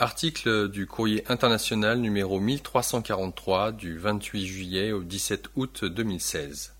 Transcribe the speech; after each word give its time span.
Article 0.00 0.68
du 0.68 0.86
Courrier 0.86 1.24
international 1.28 1.98
numéro 1.98 2.38
1343 2.38 3.72
du 3.72 3.98
28 3.98 4.46
juillet 4.46 4.92
au 4.92 5.02
17 5.02 5.48
août 5.56 5.84
2016. 5.84 6.72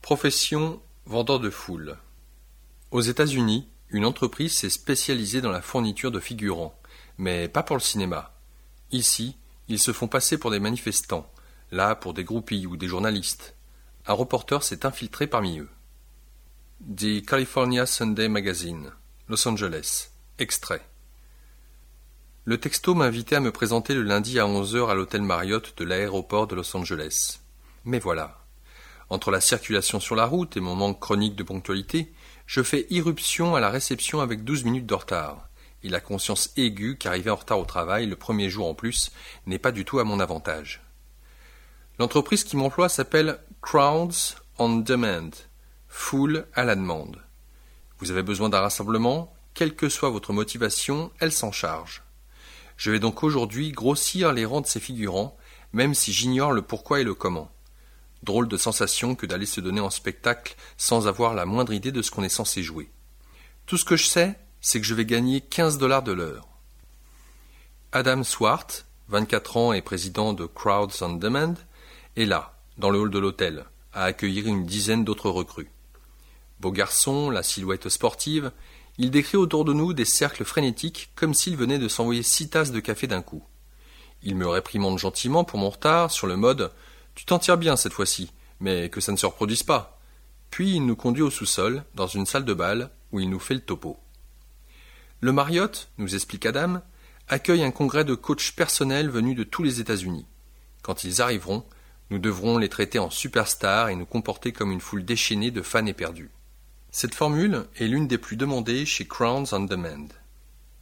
Profession 0.00 0.80
vendeur 1.04 1.40
de 1.40 1.50
foule. 1.50 1.98
Aux 2.90 3.02
États-Unis, 3.02 3.68
une 3.90 4.06
entreprise 4.06 4.56
s'est 4.56 4.70
spécialisée 4.70 5.42
dans 5.42 5.50
la 5.50 5.60
fourniture 5.60 6.10
de 6.10 6.20
figurants, 6.20 6.74
mais 7.18 7.48
pas 7.48 7.62
pour 7.62 7.76
le 7.76 7.82
cinéma. 7.82 8.32
Ici, 8.92 9.36
ils 9.68 9.78
se 9.78 9.92
font 9.92 10.08
passer 10.08 10.38
pour 10.38 10.50
des 10.50 10.60
manifestants, 10.60 11.30
là 11.70 11.94
pour 11.94 12.14
des 12.14 12.24
groupies 12.24 12.66
ou 12.66 12.78
des 12.78 12.88
journalistes. 12.88 13.56
Un 14.06 14.14
reporter 14.14 14.62
s'est 14.62 14.86
infiltré 14.86 15.26
parmi 15.26 15.58
eux. 15.58 15.68
The 16.96 17.22
California 17.26 17.84
Sunday 17.84 18.28
Magazine, 18.28 18.90
Los 19.28 19.46
Angeles. 19.46 20.08
Extrait. 20.38 20.91
Le 22.44 22.58
texto 22.58 22.96
m'invitait 22.96 23.36
à 23.36 23.40
me 23.40 23.52
présenter 23.52 23.94
le 23.94 24.02
lundi 24.02 24.40
à 24.40 24.46
11h 24.46 24.90
à 24.90 24.94
l'hôtel 24.94 25.22
Marriott 25.22 25.74
de 25.76 25.84
l'aéroport 25.84 26.48
de 26.48 26.56
Los 26.56 26.76
Angeles. 26.76 27.38
Mais 27.84 28.00
voilà. 28.00 28.40
Entre 29.10 29.30
la 29.30 29.40
circulation 29.40 30.00
sur 30.00 30.16
la 30.16 30.26
route 30.26 30.56
et 30.56 30.60
mon 30.60 30.74
manque 30.74 30.98
chronique 30.98 31.36
de 31.36 31.44
ponctualité, 31.44 32.12
je 32.46 32.64
fais 32.64 32.88
irruption 32.90 33.54
à 33.54 33.60
la 33.60 33.70
réception 33.70 34.20
avec 34.20 34.42
douze 34.42 34.64
minutes 34.64 34.86
de 34.86 34.94
retard. 34.94 35.50
Et 35.84 35.88
la 35.88 36.00
conscience 36.00 36.50
aiguë 36.56 36.96
qu'arriver 36.98 37.30
en 37.30 37.36
retard 37.36 37.60
au 37.60 37.64
travail, 37.64 38.06
le 38.06 38.16
premier 38.16 38.50
jour 38.50 38.66
en 38.66 38.74
plus, 38.74 39.12
n'est 39.46 39.60
pas 39.60 39.70
du 39.70 39.84
tout 39.84 40.00
à 40.00 40.04
mon 40.04 40.18
avantage. 40.18 40.82
L'entreprise 42.00 42.42
qui 42.42 42.56
m'emploie 42.56 42.88
s'appelle 42.88 43.38
Crowds 43.60 44.34
on 44.58 44.78
Demand, 44.78 45.30
foule 45.86 46.48
à 46.54 46.64
la 46.64 46.74
demande. 46.74 47.22
Vous 48.00 48.10
avez 48.10 48.24
besoin 48.24 48.48
d'un 48.48 48.62
rassemblement, 48.62 49.32
quelle 49.54 49.76
que 49.76 49.88
soit 49.88 50.10
votre 50.10 50.32
motivation, 50.32 51.12
elle 51.20 51.30
s'en 51.30 51.52
charge. 51.52 52.02
Je 52.76 52.90
vais 52.90 52.98
donc 52.98 53.22
aujourd'hui 53.22 53.72
grossir 53.72 54.32
les 54.32 54.44
rangs 54.44 54.60
de 54.60 54.66
ces 54.66 54.80
figurants, 54.80 55.36
même 55.72 55.94
si 55.94 56.12
j'ignore 56.12 56.52
le 56.52 56.62
pourquoi 56.62 57.00
et 57.00 57.04
le 57.04 57.14
comment. 57.14 57.50
Drôle 58.22 58.48
de 58.48 58.56
sensation 58.56 59.14
que 59.14 59.26
d'aller 59.26 59.46
se 59.46 59.60
donner 59.60 59.80
en 59.80 59.90
spectacle 59.90 60.54
sans 60.76 61.08
avoir 61.08 61.34
la 61.34 61.44
moindre 61.44 61.72
idée 61.72 61.92
de 61.92 62.02
ce 62.02 62.10
qu'on 62.10 62.22
est 62.22 62.28
censé 62.28 62.62
jouer. 62.62 62.90
Tout 63.66 63.78
ce 63.78 63.84
que 63.84 63.96
je 63.96 64.06
sais, 64.06 64.38
c'est 64.60 64.80
que 64.80 64.86
je 64.86 64.94
vais 64.94 65.04
gagner 65.04 65.40
15 65.40 65.78
dollars 65.78 66.02
de 66.02 66.12
l'heure. 66.12 66.48
Adam 67.92 68.22
Swart, 68.22 68.86
24 69.08 69.56
ans 69.56 69.72
et 69.72 69.82
président 69.82 70.32
de 70.32 70.46
Crowds 70.46 71.02
on 71.02 71.14
Demand, 71.14 71.54
est 72.16 72.24
là, 72.24 72.58
dans 72.78 72.90
le 72.90 72.98
hall 72.98 73.10
de 73.10 73.18
l'hôtel, 73.18 73.64
à 73.92 74.04
accueillir 74.04 74.46
une 74.46 74.64
dizaine 74.64 75.04
d'autres 75.04 75.30
recrues. 75.30 75.70
Beau 76.60 76.70
garçon, 76.70 77.28
la 77.28 77.42
silhouette 77.42 77.88
sportive, 77.88 78.52
il 79.02 79.10
décrit 79.10 79.36
autour 79.36 79.64
de 79.64 79.72
nous 79.72 79.94
des 79.94 80.04
cercles 80.04 80.44
frénétiques 80.44 81.10
comme 81.16 81.34
s'il 81.34 81.56
venait 81.56 81.80
de 81.80 81.88
s'envoyer 81.88 82.22
six 82.22 82.48
tasses 82.48 82.70
de 82.70 82.78
café 82.78 83.08
d'un 83.08 83.20
coup. 83.20 83.42
Il 84.22 84.36
me 84.36 84.46
réprimande 84.46 84.96
gentiment 84.96 85.42
pour 85.42 85.58
mon 85.58 85.70
retard 85.70 86.12
sur 86.12 86.28
le 86.28 86.36
mode 86.36 86.70
Tu 87.16 87.24
t'en 87.24 87.40
tires 87.40 87.58
bien 87.58 87.74
cette 87.74 87.94
fois-ci, 87.94 88.30
mais 88.60 88.90
que 88.90 89.00
ça 89.00 89.10
ne 89.10 89.16
se 89.16 89.26
reproduise 89.26 89.64
pas. 89.64 89.98
Puis 90.50 90.76
il 90.76 90.86
nous 90.86 90.94
conduit 90.94 91.24
au 91.24 91.30
sous-sol, 91.30 91.82
dans 91.96 92.06
une 92.06 92.26
salle 92.26 92.44
de 92.44 92.54
bal, 92.54 92.90
où 93.10 93.18
il 93.18 93.28
nous 93.28 93.40
fait 93.40 93.54
le 93.54 93.60
topo. 93.60 93.98
Le 95.20 95.32
Marriott, 95.32 95.88
nous 95.98 96.14
explique 96.14 96.46
Adam, 96.46 96.80
accueille 97.26 97.64
un 97.64 97.72
congrès 97.72 98.04
de 98.04 98.14
coachs 98.14 98.52
personnels 98.54 99.10
venus 99.10 99.34
de 99.34 99.42
tous 99.42 99.64
les 99.64 99.80
États-Unis. 99.80 100.26
Quand 100.82 101.02
ils 101.02 101.20
arriveront, 101.20 101.64
nous 102.10 102.20
devrons 102.20 102.56
les 102.56 102.68
traiter 102.68 103.00
en 103.00 103.10
superstars 103.10 103.88
et 103.88 103.96
nous 103.96 104.06
comporter 104.06 104.52
comme 104.52 104.70
une 104.70 104.80
foule 104.80 105.04
déchaînée 105.04 105.50
de 105.50 105.62
fans 105.62 105.86
éperdus. 105.86 106.30
Cette 106.94 107.14
formule 107.14 107.64
est 107.80 107.86
l'une 107.86 108.06
des 108.06 108.18
plus 108.18 108.36
demandées 108.36 108.84
chez 108.84 109.06
Crowns 109.06 109.46
on 109.52 109.60
Demand. 109.60 110.08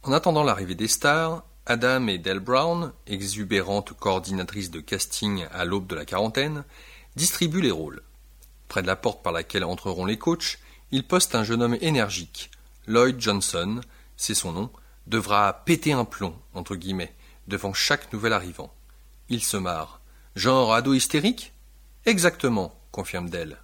En 0.03 0.11
attendant 0.11 0.43
l'arrivée 0.43 0.75
des 0.75 0.89
stars, 0.89 1.45
Adam 1.65 2.05
et 2.07 2.17
Del 2.17 2.41
Brown, 2.41 2.91
exubérantes 3.07 3.93
coordinatrices 3.93 4.71
de 4.71 4.81
casting 4.81 5.45
à 5.53 5.63
l'aube 5.63 5.87
de 5.87 5.95
la 5.95 6.03
quarantaine, 6.03 6.65
distribuent 7.15 7.61
les 7.61 7.71
rôles. 7.71 8.01
Près 8.67 8.81
de 8.81 8.87
la 8.87 8.97
porte 8.97 9.23
par 9.23 9.31
laquelle 9.31 9.63
entreront 9.63 10.03
les 10.03 10.17
coachs, 10.17 10.59
ils 10.91 11.07
postent 11.07 11.33
un 11.33 11.45
jeune 11.45 11.63
homme 11.63 11.77
énergique. 11.79 12.51
Lloyd 12.87 13.21
Johnson, 13.21 13.79
c'est 14.17 14.35
son 14.35 14.51
nom, 14.51 14.69
devra 15.07 15.63
péter 15.63 15.93
un 15.93 16.03
plomb, 16.03 16.35
entre 16.53 16.75
guillemets, 16.75 17.15
devant 17.47 17.71
chaque 17.71 18.11
nouvel 18.11 18.33
arrivant. 18.33 18.73
Il 19.29 19.41
se 19.41 19.55
marre. 19.55 20.01
Genre 20.35 20.73
ado 20.73 20.93
hystérique? 20.93 21.53
Exactement, 22.05 22.75
confirme 22.91 23.29
Del. 23.29 23.57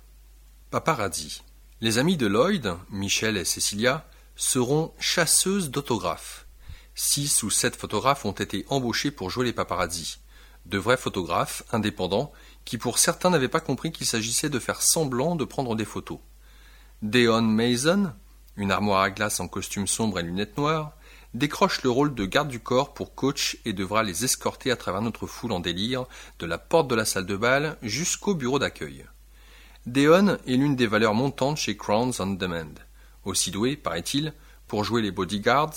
Paparazzi. 0.72 1.42
Les 1.80 2.00
amis 2.00 2.18
de 2.18 2.26
Lloyd, 2.26 2.76
Michel 2.90 3.38
et 3.38 3.46
Cecilia, 3.46 4.10
seront 4.36 4.96
chasseuses 4.98 5.70
d'autographes. 5.70 6.48
Six 6.96 7.44
ou 7.44 7.52
sept 7.52 7.76
photographes 7.76 8.26
ont 8.26 8.32
été 8.32 8.66
embauchés 8.70 9.12
pour 9.12 9.30
jouer 9.30 9.46
les 9.46 9.54
paparazzi. 9.54 10.18
De 10.66 10.80
vrais 10.80 10.98
photographes, 10.98 11.62
indépendants, 11.72 12.32
qui 12.66 12.80
pour 12.80 12.98
certains 12.98 13.30
n'avaient 13.30 13.48
pas 13.48 13.60
compris 13.60 13.92
qu'il 13.92 14.08
s'agissait 14.08 14.50
de 14.50 14.58
faire 14.58 14.82
semblant 14.82 15.36
de 15.36 15.46
prendre 15.46 15.76
des 15.76 15.86
photos. 15.86 16.18
Deon 17.04 17.44
Mason, 17.44 18.12
une 18.56 18.72
armoire 18.72 19.02
à 19.02 19.12
glace 19.12 19.40
en 19.40 19.48
costume 19.48 19.86
sombre 19.86 20.18
et 20.18 20.24
lunettes 20.24 20.58
noires, 20.58 20.94
décroche 21.36 21.84
le 21.84 21.92
rôle 21.92 22.16
de 22.16 22.26
garde 22.26 22.50
du 22.50 22.60
corps 22.60 22.96
pour 22.96 23.14
coach 23.14 23.60
et 23.66 23.74
devra 23.74 24.02
les 24.02 24.26
escorter 24.26 24.72
à 24.72 24.78
travers 24.78 25.04
notre 25.04 25.28
foule 25.28 25.52
en 25.52 25.60
délire, 25.60 26.06
de 26.40 26.48
la 26.48 26.58
porte 26.58 26.88
de 26.88 26.96
la 26.96 27.06
salle 27.06 27.28
de 27.28 27.36
bal 27.36 27.78
jusqu'au 27.84 28.34
bureau 28.34 28.58
d'accueil. 28.58 29.06
Deon 29.88 30.38
est 30.46 30.58
l'une 30.58 30.76
des 30.76 30.86
valeurs 30.86 31.14
montantes 31.14 31.56
chez 31.56 31.78
Crowns 31.78 32.12
on 32.20 32.28
Demand. 32.28 32.74
Aussi 33.24 33.52
doué, 33.52 33.78
paraît-il, 33.78 34.34
pour 34.68 34.84
jouer 34.84 35.02
les 35.02 35.12
bodyguards 35.12 35.76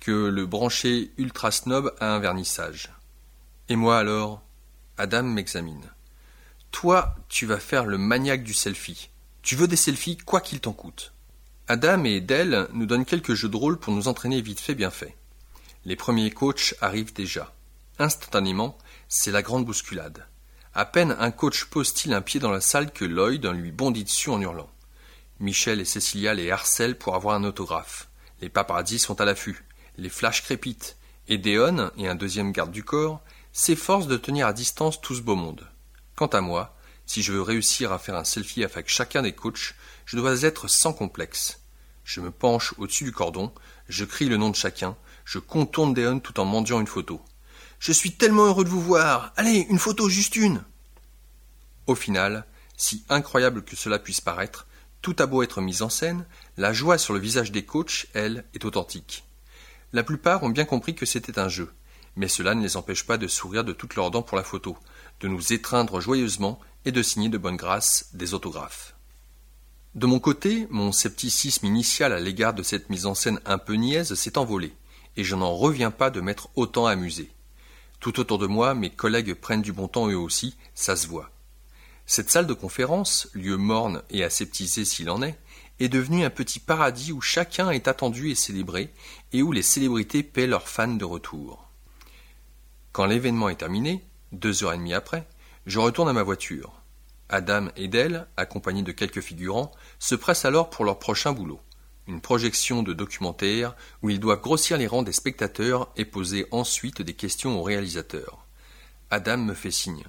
que 0.00 0.10
le 0.10 0.46
branché 0.46 1.12
ultra 1.16 1.52
snob 1.52 1.94
à 2.00 2.12
un 2.12 2.18
vernissage. 2.18 2.92
Et 3.68 3.76
moi 3.76 3.98
alors 3.98 4.42
Adam 4.98 5.22
m'examine. 5.22 5.92
Toi, 6.72 7.14
tu 7.28 7.46
vas 7.46 7.60
faire 7.60 7.86
le 7.86 7.98
maniaque 7.98 8.42
du 8.42 8.52
selfie. 8.52 9.10
Tu 9.42 9.54
veux 9.54 9.68
des 9.68 9.76
selfies 9.76 10.16
quoi 10.16 10.40
qu'il 10.40 10.58
t'en 10.58 10.72
coûte. 10.72 11.12
Adam 11.68 12.02
et 12.02 12.20
Dell 12.20 12.66
nous 12.72 12.86
donnent 12.86 13.04
quelques 13.04 13.34
jeux 13.34 13.48
de 13.48 13.56
rôle 13.56 13.78
pour 13.78 13.94
nous 13.94 14.08
entraîner 14.08 14.40
vite 14.40 14.58
fait 14.58 14.74
bien 14.74 14.90
fait. 14.90 15.16
Les 15.84 15.94
premiers 15.94 16.32
coachs 16.32 16.74
arrivent 16.80 17.14
déjà. 17.14 17.54
Instantanément, 18.00 18.76
c'est 19.08 19.30
la 19.30 19.42
grande 19.42 19.66
bousculade. 19.66 20.26
À 20.74 20.86
peine 20.86 21.14
un 21.18 21.30
coach 21.30 21.64
pose-t-il 21.64 22.14
un 22.14 22.22
pied 22.22 22.40
dans 22.40 22.50
la 22.50 22.62
salle 22.62 22.92
que 22.92 23.04
Lloyd 23.04 23.44
lui 23.46 23.72
bondit 23.72 24.04
dessus 24.04 24.30
en 24.30 24.40
hurlant. 24.40 24.70
Michel 25.38 25.80
et 25.80 25.84
Cecilia 25.84 26.32
les 26.32 26.50
harcèlent 26.50 26.96
pour 26.96 27.14
avoir 27.14 27.34
un 27.34 27.44
autographe. 27.44 28.08
Les 28.40 28.48
paparazzis 28.48 28.98
sont 28.98 29.20
à 29.20 29.26
l'affût. 29.26 29.66
Les 29.98 30.08
flashs 30.08 30.42
crépitent. 30.42 30.96
Et 31.28 31.36
Deon 31.36 31.90
et 31.98 32.08
un 32.08 32.14
deuxième 32.14 32.52
garde 32.52 32.72
du 32.72 32.84
corps 32.84 33.20
s'efforcent 33.52 34.06
de 34.06 34.16
tenir 34.16 34.46
à 34.46 34.54
distance 34.54 35.00
tout 35.00 35.14
ce 35.14 35.20
beau 35.20 35.36
monde. 35.36 35.68
Quant 36.16 36.26
à 36.28 36.40
moi, 36.40 36.74
si 37.04 37.22
je 37.22 37.32
veux 37.32 37.42
réussir 37.42 37.92
à 37.92 37.98
faire 37.98 38.16
un 38.16 38.24
selfie 38.24 38.64
avec 38.64 38.88
chacun 38.88 39.20
des 39.20 39.34
coachs, 39.34 39.74
je 40.06 40.16
dois 40.16 40.42
être 40.42 40.68
sans 40.68 40.94
complexe. 40.94 41.60
Je 42.02 42.20
me 42.20 42.30
penche 42.30 42.74
au-dessus 42.78 43.04
du 43.04 43.12
cordon, 43.12 43.52
je 43.88 44.06
crie 44.06 44.28
le 44.28 44.38
nom 44.38 44.48
de 44.48 44.56
chacun, 44.56 44.96
je 45.26 45.38
contourne 45.38 45.92
Deon 45.92 46.18
tout 46.18 46.40
en 46.40 46.46
mendiant 46.46 46.80
une 46.80 46.86
photo. 46.86 47.20
Je 47.82 47.90
suis 47.90 48.12
tellement 48.12 48.44
heureux 48.44 48.62
de 48.62 48.68
vous 48.68 48.80
voir. 48.80 49.32
Allez, 49.34 49.66
une 49.68 49.80
photo, 49.80 50.08
juste 50.08 50.36
une. 50.36 50.62
Au 51.88 51.96
final, 51.96 52.46
si 52.76 53.02
incroyable 53.08 53.64
que 53.64 53.74
cela 53.74 53.98
puisse 53.98 54.20
paraître, 54.20 54.68
tout 55.00 55.16
a 55.18 55.26
beau 55.26 55.42
être 55.42 55.60
mis 55.60 55.82
en 55.82 55.88
scène, 55.88 56.24
la 56.56 56.72
joie 56.72 56.96
sur 56.96 57.12
le 57.12 57.18
visage 57.18 57.50
des 57.50 57.64
coachs, 57.64 58.06
elle, 58.14 58.44
est 58.54 58.64
authentique. 58.64 59.24
La 59.92 60.04
plupart 60.04 60.44
ont 60.44 60.48
bien 60.48 60.64
compris 60.64 60.94
que 60.94 61.06
c'était 61.06 61.40
un 61.40 61.48
jeu, 61.48 61.72
mais 62.14 62.28
cela 62.28 62.54
ne 62.54 62.62
les 62.62 62.76
empêche 62.76 63.04
pas 63.04 63.18
de 63.18 63.26
sourire 63.26 63.64
de 63.64 63.72
toutes 63.72 63.96
leurs 63.96 64.12
dents 64.12 64.22
pour 64.22 64.36
la 64.36 64.44
photo, 64.44 64.78
de 65.18 65.26
nous 65.26 65.52
étreindre 65.52 66.00
joyeusement 66.00 66.60
et 66.84 66.92
de 66.92 67.02
signer 67.02 67.30
de 67.30 67.38
bonne 67.38 67.56
grâce 67.56 68.10
des 68.14 68.32
autographes. 68.32 68.94
De 69.96 70.06
mon 70.06 70.20
côté, 70.20 70.68
mon 70.70 70.92
scepticisme 70.92 71.66
initial 71.66 72.12
à 72.12 72.20
l'égard 72.20 72.54
de 72.54 72.62
cette 72.62 72.90
mise 72.90 73.06
en 73.06 73.16
scène 73.16 73.40
un 73.44 73.58
peu 73.58 73.74
niaise 73.74 74.14
s'est 74.14 74.38
envolé, 74.38 74.72
et 75.16 75.24
je 75.24 75.34
n'en 75.34 75.56
reviens 75.56 75.90
pas 75.90 76.10
de 76.10 76.20
m'être 76.20 76.48
autant 76.54 76.86
amusé. 76.86 77.32
Tout 78.02 78.18
autour 78.18 78.38
de 78.38 78.48
moi, 78.48 78.74
mes 78.74 78.90
collègues 78.90 79.32
prennent 79.34 79.62
du 79.62 79.72
bon 79.72 79.86
temps 79.86 80.10
eux 80.10 80.16
aussi, 80.16 80.56
ça 80.74 80.96
se 80.96 81.06
voit. 81.06 81.30
Cette 82.04 82.30
salle 82.30 82.48
de 82.48 82.52
conférence, 82.52 83.28
lieu 83.32 83.56
morne 83.56 84.02
et 84.10 84.24
aseptisé 84.24 84.84
s'il 84.84 85.08
en 85.08 85.22
est, 85.22 85.38
est 85.78 85.88
devenue 85.88 86.24
un 86.24 86.30
petit 86.30 86.58
paradis 86.58 87.12
où 87.12 87.20
chacun 87.20 87.70
est 87.70 87.86
attendu 87.86 88.32
et 88.32 88.34
célébré, 88.34 88.92
et 89.32 89.40
où 89.40 89.52
les 89.52 89.62
célébrités 89.62 90.24
paient 90.24 90.48
leurs 90.48 90.66
fans 90.66 90.88
de 90.88 91.04
retour. 91.04 91.68
Quand 92.90 93.06
l'événement 93.06 93.48
est 93.48 93.60
terminé, 93.60 94.04
deux 94.32 94.64
heures 94.64 94.72
et 94.72 94.78
demie 94.78 94.94
après, 94.94 95.28
je 95.66 95.78
retourne 95.78 96.08
à 96.08 96.12
ma 96.12 96.24
voiture. 96.24 96.72
Adam 97.28 97.68
et 97.76 97.86
Dell, 97.86 98.26
accompagnés 98.36 98.82
de 98.82 98.90
quelques 98.90 99.20
figurants, 99.20 99.70
se 100.00 100.16
pressent 100.16 100.44
alors 100.44 100.70
pour 100.70 100.84
leur 100.84 100.98
prochain 100.98 101.30
boulot 101.30 101.60
une 102.06 102.20
projection 102.20 102.82
de 102.82 102.92
documentaire 102.92 103.74
où 104.02 104.10
ils 104.10 104.20
doivent 104.20 104.40
grossir 104.40 104.76
les 104.76 104.86
rangs 104.86 105.02
des 105.02 105.12
spectateurs 105.12 105.92
et 105.96 106.04
poser 106.04 106.46
ensuite 106.50 107.02
des 107.02 107.14
questions 107.14 107.58
au 107.58 107.62
réalisateur. 107.62 108.44
Adam 109.10 109.38
me 109.38 109.54
fait 109.54 109.70
signe. 109.70 110.04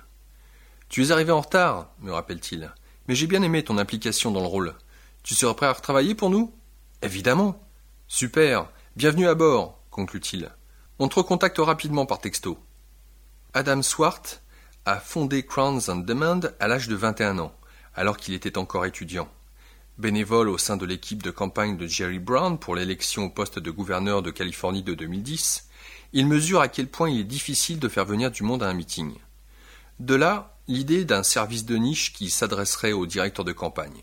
Tu 0.90 1.04
es 1.04 1.12
arrivé 1.12 1.31
en 1.31 1.42
retard, 1.42 1.90
me 2.00 2.12
rappelle-t-il, 2.12 2.74
mais 3.07 3.16
j'ai 3.16 3.28
bien 3.28 3.44
aimé 3.44 3.63
ton 3.63 3.78
implication 3.78 4.31
dans 4.31 4.42
le 4.42 4.48
rôle. 4.48 4.75
Tu 5.24 5.36
seras 5.36 5.54
prêt 5.54 5.66
à 5.66 5.74
retravailler 5.74 6.16
pour 6.16 6.30
nous? 6.30 6.54
Évidemment. 7.01 7.60
Super. 8.07 8.69
Bienvenue 8.95 9.28
à 9.28 9.36
bord, 9.36 9.80
conclut-il. 9.90 10.51
On 11.00 11.07
te 11.07 11.16
recontacte 11.16 11.57
rapidement 11.57 12.06
par 12.06 12.19
texto. 12.19 12.57
Adam 13.54 13.81
Swart 13.81 14.42
a 14.86 15.00
fondé 15.00 15.45
Crowns 15.45 15.81
on 15.88 15.95
Demand 15.98 16.42
à 16.60 16.68
l'âge 16.68 16.88
de 16.88 16.95
21 16.95 17.40
ans, 17.40 17.56
alors 17.95 18.18
qu'il 18.18 18.34
était 18.34 18.57
encore 18.57 18.86
étudiant. 18.86 19.30
Bénévole 20.00 20.50
au 20.50 20.57
sein 20.57 20.75
de 20.75 20.88
l'équipe 20.88 21.22
de 21.22 21.30
campagne 21.30 21.78
de 21.78 21.86
Jerry 21.86 22.18
Brown 22.18 22.57
pour 22.57 22.75
l'élection 22.75 23.25
au 23.25 23.30
poste 23.30 23.60
de 23.60 23.69
gouverneur 23.69 24.24
de 24.24 24.31
Californie 24.31 24.81
de 24.81 24.95
2010, 24.95 25.68
il 26.13 26.25
mesure 26.25 26.62
à 26.62 26.68
quel 26.68 26.88
point 26.88 27.12
il 27.12 27.19
est 27.19 27.25
difficile 27.25 27.78
de 27.78 27.88
faire 27.88 28.06
venir 28.06 28.31
du 28.31 28.42
monde 28.42 28.63
à 28.63 28.69
un 28.69 28.74
meeting. 28.74 29.13
De 30.00 30.16
là, 30.16 30.57
l'idée 30.68 31.06
d'un 31.06 31.22
service 31.22 31.66
de 31.66 31.75
niche 31.75 32.12
qui 32.12 32.31
s'adresserait 32.31 32.92
au 32.92 33.06
directeur 33.06 33.45
de 33.45 33.51
campagne. 33.51 34.01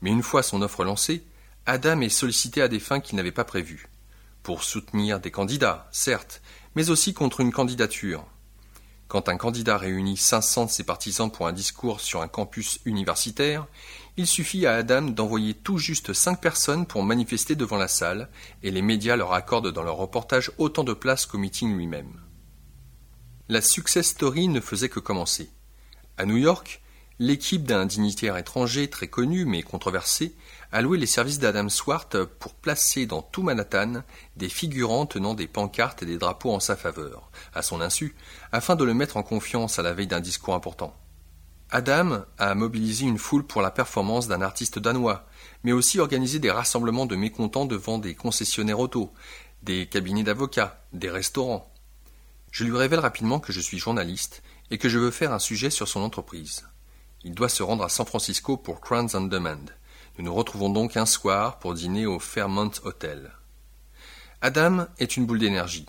Mais 0.00 0.10
une 0.10 0.24
fois 0.24 0.42
son 0.42 0.60
offre 0.60 0.82
lancée, 0.82 1.22
Adam 1.66 2.00
est 2.00 2.08
sollicité 2.08 2.60
à 2.60 2.66
des 2.66 2.80
fins 2.80 2.98
qu'il 2.98 3.14
n'avait 3.14 3.30
pas 3.30 3.44
prévues. 3.44 3.86
Pour 4.42 4.64
soutenir 4.64 5.20
des 5.20 5.30
candidats, 5.30 5.88
certes, 5.92 6.42
mais 6.74 6.90
aussi 6.90 7.14
contre 7.14 7.38
une 7.38 7.52
candidature. 7.52 8.26
Quand 9.12 9.28
un 9.28 9.36
candidat 9.36 9.76
réunit 9.76 10.16
500 10.16 10.64
de 10.64 10.70
ses 10.70 10.84
partisans 10.84 11.30
pour 11.30 11.46
un 11.46 11.52
discours 11.52 12.00
sur 12.00 12.22
un 12.22 12.28
campus 12.28 12.80
universitaire, 12.86 13.66
il 14.16 14.26
suffit 14.26 14.64
à 14.64 14.76
Adam 14.76 15.02
d'envoyer 15.02 15.52
tout 15.52 15.76
juste 15.76 16.14
cinq 16.14 16.40
personnes 16.40 16.86
pour 16.86 17.02
manifester 17.02 17.54
devant 17.54 17.76
la 17.76 17.88
salle, 17.88 18.30
et 18.62 18.70
les 18.70 18.80
médias 18.80 19.16
leur 19.16 19.34
accordent 19.34 19.70
dans 19.70 19.82
leur 19.82 19.96
reportage 19.96 20.50
autant 20.56 20.82
de 20.82 20.94
place 20.94 21.26
qu'au 21.26 21.36
meeting 21.36 21.76
lui-même. 21.76 22.22
La 23.50 23.60
success 23.60 24.06
story 24.06 24.48
ne 24.48 24.60
faisait 24.60 24.88
que 24.88 24.98
commencer. 24.98 25.50
À 26.16 26.24
New 26.24 26.38
York, 26.38 26.81
l'équipe 27.22 27.62
d'un 27.62 27.86
dignitaire 27.86 28.36
étranger 28.36 28.90
très 28.90 29.06
connu 29.06 29.44
mais 29.44 29.62
controversé 29.62 30.34
a 30.72 30.82
loué 30.82 30.98
les 30.98 31.06
services 31.06 31.38
d'Adam 31.38 31.68
Swart 31.68 32.08
pour 32.40 32.52
placer 32.52 33.06
dans 33.06 33.22
tout 33.22 33.44
Manhattan 33.44 34.02
des 34.36 34.48
figurants 34.48 35.06
tenant 35.06 35.34
des 35.34 35.46
pancartes 35.46 36.02
et 36.02 36.06
des 36.06 36.18
drapeaux 36.18 36.50
en 36.50 36.58
sa 36.58 36.74
faveur, 36.74 37.30
à 37.54 37.62
son 37.62 37.80
insu, 37.80 38.16
afin 38.50 38.74
de 38.74 38.82
le 38.82 38.92
mettre 38.92 39.16
en 39.16 39.22
confiance 39.22 39.78
à 39.78 39.82
la 39.82 39.92
veille 39.92 40.08
d'un 40.08 40.18
discours 40.18 40.54
important. 40.54 40.96
Adam 41.70 42.24
a 42.38 42.56
mobilisé 42.56 43.06
une 43.06 43.18
foule 43.18 43.46
pour 43.46 43.62
la 43.62 43.70
performance 43.70 44.26
d'un 44.26 44.42
artiste 44.42 44.80
danois, 44.80 45.24
mais 45.62 45.70
aussi 45.70 46.00
organisé 46.00 46.40
des 46.40 46.50
rassemblements 46.50 47.06
de 47.06 47.14
mécontents 47.14 47.66
devant 47.66 47.98
des 47.98 48.16
concessionnaires 48.16 48.80
auto, 48.80 49.12
des 49.62 49.86
cabinets 49.86 50.24
d'avocats, 50.24 50.82
des 50.92 51.08
restaurants. 51.08 51.72
Je 52.50 52.64
lui 52.64 52.76
révèle 52.76 52.98
rapidement 52.98 53.38
que 53.38 53.52
je 53.52 53.60
suis 53.60 53.78
journaliste 53.78 54.42
et 54.72 54.78
que 54.78 54.88
je 54.88 54.98
veux 54.98 55.12
faire 55.12 55.32
un 55.32 55.38
sujet 55.38 55.70
sur 55.70 55.86
son 55.86 56.00
entreprise. 56.00 56.64
Il 57.24 57.34
doit 57.34 57.48
se 57.48 57.62
rendre 57.62 57.84
à 57.84 57.88
San 57.88 58.04
Francisco 58.04 58.56
pour 58.56 58.80
Crowns 58.80 59.10
on 59.14 59.22
Demand. 59.22 59.70
Nous 60.18 60.24
nous 60.24 60.34
retrouvons 60.34 60.70
donc 60.70 60.96
un 60.96 61.06
soir 61.06 61.58
pour 61.60 61.74
dîner 61.74 62.04
au 62.04 62.18
Fairmont 62.18 62.72
Hotel. 62.82 63.32
Adam 64.40 64.86
est 64.98 65.16
une 65.16 65.26
boule 65.26 65.38
d'énergie. 65.38 65.86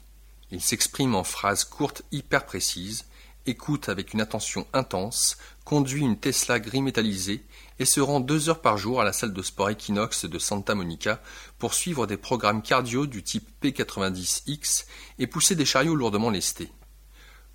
Il 0.51 0.62
s'exprime 0.62 1.15
en 1.15 1.24
phrases 1.24 1.63
courtes 1.63 2.03
hyper 2.12 2.45
précises, 2.45 3.06
écoute 3.47 3.89
avec 3.89 4.13
une 4.13 4.21
attention 4.21 4.68
intense, 4.74 5.38
conduit 5.65 6.03
une 6.03 6.19
Tesla 6.19 6.59
gris 6.59 6.83
métallisée 6.83 7.44
et 7.80 7.85
se 7.85 8.00
rend 8.00 8.19
deux 8.19 8.50
heures 8.50 8.62
par 8.62 8.77
jour 8.77 9.01
à 9.01 9.03
la 9.03 9.12
salle 9.12 9.33
de 9.33 9.41
sport 9.41 9.71
Equinox 9.71 10.25
de 10.25 10.38
Santa 10.38 10.75
Monica 10.75 11.19
pour 11.57 11.74
suivre 11.74 12.06
des 12.06 12.18
programmes 12.18 12.62
cardio 12.62 13.07
du 13.07 13.24
type 13.24 13.50
P90X 13.63 14.85
et 15.18 15.25
pousser 15.25 15.56
des 15.56 15.65
chariots 15.65 15.95
lourdement 15.95 16.30
lestés. 16.30 16.71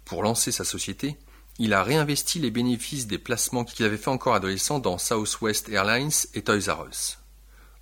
Pour 0.05 0.25
lancer 0.25 0.51
sa 0.51 0.65
société, 0.65 1.17
il 1.59 1.75
a 1.75 1.83
réinvesti 1.83 2.39
les 2.39 2.51
bénéfices 2.51 3.07
des 3.07 3.19
placements 3.19 3.65
qu'il 3.65 3.85
avait 3.85 3.97
fait 3.97 4.11
encore 4.11 4.35
adolescent 4.35 4.79
dans 4.79 4.97
Southwest 4.97 5.69
Airlines 5.69 6.11
et 6.35 6.43
Toys 6.43 6.73
R 6.73 6.87
Us. 6.87 7.19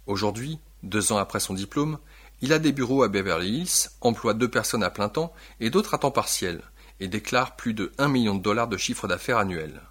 Aujourd'hui, 0.06 0.58
deux 0.82 1.12
ans 1.12 1.18
après 1.18 1.40
son 1.40 1.52
diplôme, 1.52 1.98
il 2.40 2.52
a 2.52 2.58
des 2.58 2.72
bureaux 2.72 3.02
à 3.02 3.08
Beverly 3.08 3.60
Hills, 3.60 3.90
emploie 4.00 4.34
deux 4.34 4.50
personnes 4.50 4.82
à 4.82 4.90
plein 4.90 5.08
temps 5.08 5.32
et 5.60 5.70
d'autres 5.70 5.94
à 5.94 5.98
temps 5.98 6.10
partiel, 6.10 6.62
et 7.00 7.08
déclare 7.08 7.56
plus 7.56 7.74
de 7.74 7.92
1 7.98 8.08
million 8.08 8.34
de 8.34 8.42
dollars 8.42 8.68
de 8.68 8.76
chiffre 8.76 9.08
d'affaires 9.08 9.38
annuel. 9.38 9.82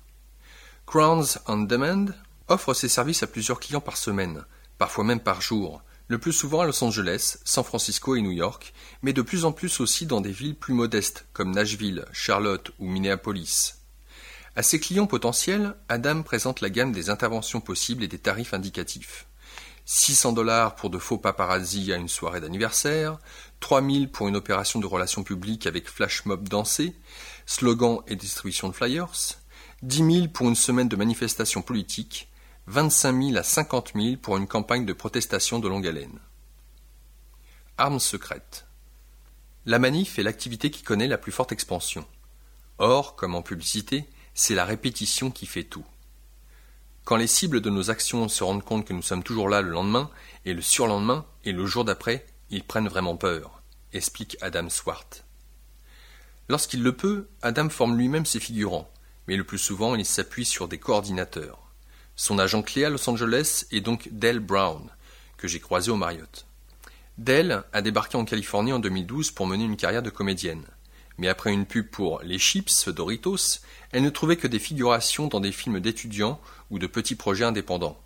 Crowns 0.88 1.26
on 1.48 1.58
Demand 1.58 2.08
offre 2.48 2.74
ses 2.74 2.90
services 2.90 3.24
à 3.24 3.28
plusieurs 3.28 3.60
clients 3.60 3.82
par 3.82 3.98
semaine, 3.98 4.46
parfois 4.78 5.04
même 5.04 5.20
par 5.20 5.42
jour, 5.42 5.82
le 6.08 6.18
plus 6.18 6.34
souvent 6.34 6.62
à 6.62 6.66
Los 6.66 6.84
Angeles, 6.84 7.38
San 7.44 7.64
Francisco 7.64 8.16
et 8.16 8.22
New 8.22 8.32
York, 8.32 8.74
mais 9.02 9.14
de 9.14 9.22
plus 9.22 9.46
en 9.46 9.52
plus 9.52 9.80
aussi 9.80 10.06
dans 10.06 10.22
des 10.22 10.32
villes 10.32 10.56
plus 10.56 10.74
modestes 10.74 11.26
comme 11.34 11.52
Nashville, 11.52 12.06
Charlotte 12.12 12.72
ou 12.80 12.88
Minneapolis. 12.88 13.76
À 14.56 14.64
ses 14.64 14.80
clients 14.80 15.08
potentiels, 15.08 15.76
Adam 15.90 16.22
présente 16.22 16.62
la 16.62 16.70
gamme 16.70 16.92
des 16.92 17.10
interventions 17.10 17.60
possibles 17.60 18.04
et 18.04 18.08
des 18.08 18.20
tarifs 18.20 18.54
indicatifs. 18.54 19.28
600 19.86 20.34
dollars 20.34 20.76
pour 20.76 20.90
de 20.90 20.98
faux 20.98 21.18
paparazzi 21.18 21.92
à 21.92 21.98
une 21.98 22.08
soirée 22.08 22.42
d'anniversaire, 22.42 23.20
3000 23.60 24.10
pour 24.10 24.28
une 24.28 24.36
opération 24.36 24.80
de 24.80 24.88
relations 24.88 25.24
publiques 25.24 25.68
avec 25.68 25.88
flash 25.88 26.26
mob 26.26 26.48
dansé, 26.48 26.96
slogan 27.46 28.00
et 28.08 28.16
distribution 28.16 28.70
de 28.70 28.74
flyers, 28.74 29.38
10 29.84 30.14
000 30.14 30.28
pour 30.30 30.48
une 30.48 30.56
semaine 30.56 30.88
de 30.88 30.96
manifestation 30.96 31.62
politique, 31.62 32.30
25 32.68 33.22
000 33.22 33.38
à 33.38 33.44
50 33.44 33.92
000 33.94 34.18
pour 34.18 34.38
une 34.38 34.48
campagne 34.48 34.86
de 34.86 34.94
protestation 34.94 35.60
de 35.60 35.68
longue 35.68 35.86
haleine. 35.86 36.20
Armes 37.78 38.00
secrètes. 38.00 38.66
La 39.68 39.78
manif 39.78 40.18
est 40.18 40.24
l'activité 40.24 40.72
qui 40.72 40.82
connaît 40.82 41.08
la 41.08 41.20
plus 41.20 41.32
forte 41.32 41.52
expansion. 41.52 42.08
Or, 42.80 43.16
comme 43.16 43.36
en 43.36 43.44
publicité, 43.44 44.10
c'est 44.34 44.56
la 44.56 44.66
répétition 44.66 45.30
qui 45.30 45.46
fait 45.46 45.64
tout. 45.64 45.86
Quand 47.04 47.18
les 47.18 47.28
cibles 47.28 47.62
de 47.62 47.70
nos 47.70 47.92
actions 47.92 48.28
se 48.28 48.44
rendent 48.44 48.64
compte 48.64 48.86
que 48.88 48.94
nous 48.94 49.04
sommes 49.04 49.24
toujours 49.24 49.48
là 49.48 49.62
le 49.62 49.70
lendemain, 49.70 50.10
et 50.44 50.56
le 50.56 50.62
surlendemain, 50.62 51.24
et 51.44 51.52
le 51.52 51.68
jour 51.68 51.86
d'après, 51.86 52.26
ils 52.50 52.64
prennent 52.64 52.88
vraiment 52.88 53.16
peur, 53.16 53.62
explique 53.94 54.38
Adam 54.42 54.70
Swart. 54.70 55.24
Lorsqu'il 56.50 56.82
le 56.82 56.96
peut, 56.96 57.28
Adam 57.44 57.70
forme 57.70 57.96
lui-même 57.96 58.26
ses 58.26 58.40
figurants, 58.40 58.92
mais 59.28 59.36
le 59.36 59.44
plus 59.44 59.60
souvent 59.60 59.94
il 59.94 60.06
s'appuie 60.06 60.46
sur 60.46 60.68
des 60.68 60.80
coordinateurs. 60.80 61.65
Son 62.16 62.40
agent 62.40 62.62
clé 62.62 62.86
à 62.86 62.90
Los 62.90 63.10
Angeles 63.10 63.66
est 63.72 63.82
donc 63.82 64.08
Dell 64.12 64.40
Brown, 64.40 64.90
que 65.38 65.48
j'ai 65.50 65.60
croisé 65.60 65.92
au 65.92 65.98
Marriott. 65.98 66.46
Dell 67.18 67.64
a 67.74 67.82
débarqué 67.82 68.18
en 68.18 68.24
Californie 68.24 68.72
en 68.72 68.80
2012 68.80 69.32
pour 69.32 69.48
mener 69.48 69.66
une 69.66 69.76
carrière 69.76 70.04
de 70.04 70.10
comédienne. 70.10 70.66
Mais 71.18 71.28
après 71.28 71.52
une 71.52 71.66
pub 71.66 71.88
pour 71.90 72.22
les 72.24 72.40
chips 72.40 72.90
Doritos, 72.90 73.60
elle 73.92 74.04
ne 74.04 74.10
trouvait 74.10 74.38
que 74.38 74.48
des 74.48 74.60
figurations 74.60 75.28
dans 75.28 75.40
des 75.40 75.52
films 75.52 75.80
d'étudiants 75.80 76.40
ou 76.72 76.80
de 76.80 76.88
petits 76.88 77.16
projets 77.16 77.46
indépendants. 77.46 78.00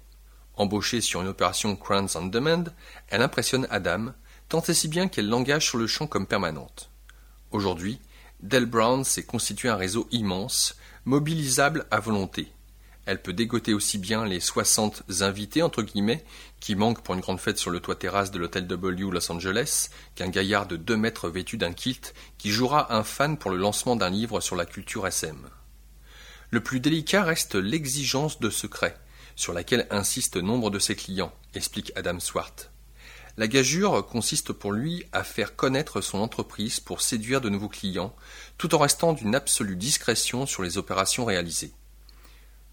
Embauchée 0.56 1.02
sur 1.02 1.22
une 1.22 1.28
opération 1.28 1.76
Crowns 1.76 2.10
on 2.16 2.26
Demand, 2.26 2.66
elle 3.10 3.22
impressionne 3.22 3.68
Adam, 3.70 4.14
tant 4.48 4.62
et 4.62 4.74
si 4.74 4.88
bien 4.88 5.08
qu'elle 5.08 5.30
l'engage 5.30 5.68
sur 5.68 5.78
le 5.78 5.88
champ 5.88 6.08
comme 6.08 6.28
permanente. 6.28 6.90
Aujourd'hui, 7.52 8.00
Dell 8.42 8.66
Brown 8.66 9.04
s'est 9.04 9.24
constitué 9.24 9.70
un 9.70 9.76
réseau 9.76 10.08
immense, 10.12 10.76
mobilisable 11.06 11.86
à 11.92 12.00
volonté. 12.00 12.52
Elle 13.10 13.24
peut 13.24 13.34
dégoter 13.34 13.74
aussi 13.74 13.98
bien 13.98 14.24
les 14.24 14.40
soixante 14.40 15.02
invités, 15.22 15.64
entre 15.64 15.82
guillemets, 15.82 16.24
qui 16.60 16.76
manquent 16.76 17.02
pour 17.02 17.16
une 17.16 17.22
grande 17.22 17.40
fête 17.40 17.58
sur 17.58 17.72
le 17.72 17.80
toit 17.80 17.96
terrasse 17.96 18.30
de 18.30 18.38
l'hôtel 18.38 18.68
W 18.68 19.10
Los 19.10 19.32
Angeles, 19.32 19.90
qu'un 20.14 20.30
gaillard 20.30 20.68
de 20.68 20.76
deux 20.76 20.96
mètres 20.96 21.28
vêtu 21.28 21.58
d'un 21.58 21.74
kilt 21.74 22.14
qui 22.38 22.52
jouera 22.52 22.94
un 22.96 23.04
fan 23.04 23.38
pour 23.38 23.50
le 23.50 23.58
lancement 23.58 23.96
d'un 23.96 24.12
livre 24.12 24.42
sur 24.42 24.56
la 24.56 24.68
culture 24.68 25.08
SM. 25.08 25.50
Le 26.52 26.60
plus 26.62 26.80
délicat 26.80 27.24
reste 27.24 27.56
l'exigence 27.56 28.40
de 28.40 28.52
secret, 28.52 28.96
sur 29.36 29.54
laquelle 29.54 29.88
insistent 29.90 30.38
nombre 30.38 30.70
de 30.70 30.78
ses 30.78 30.96
clients, 30.96 31.34
explique 31.56 31.92
Adam 31.96 32.20
Swart. 32.20 32.70
La 33.38 33.48
gageure 33.48 34.06
consiste 34.06 34.54
pour 34.54 34.72
lui 34.72 35.04
à 35.14 35.24
faire 35.24 35.56
connaître 35.56 36.02
son 36.02 36.20
entreprise 36.20 36.80
pour 36.80 37.02
séduire 37.02 37.42
de 37.42 37.50
nouveaux 37.50 37.70
clients, 37.70 38.16
tout 38.60 38.76
en 38.76 38.78
restant 38.78 39.14
d'une 39.14 39.34
absolue 39.34 39.78
discrétion 39.78 40.46
sur 40.46 40.62
les 40.62 40.78
opérations 40.78 41.26
réalisées. 41.26 41.74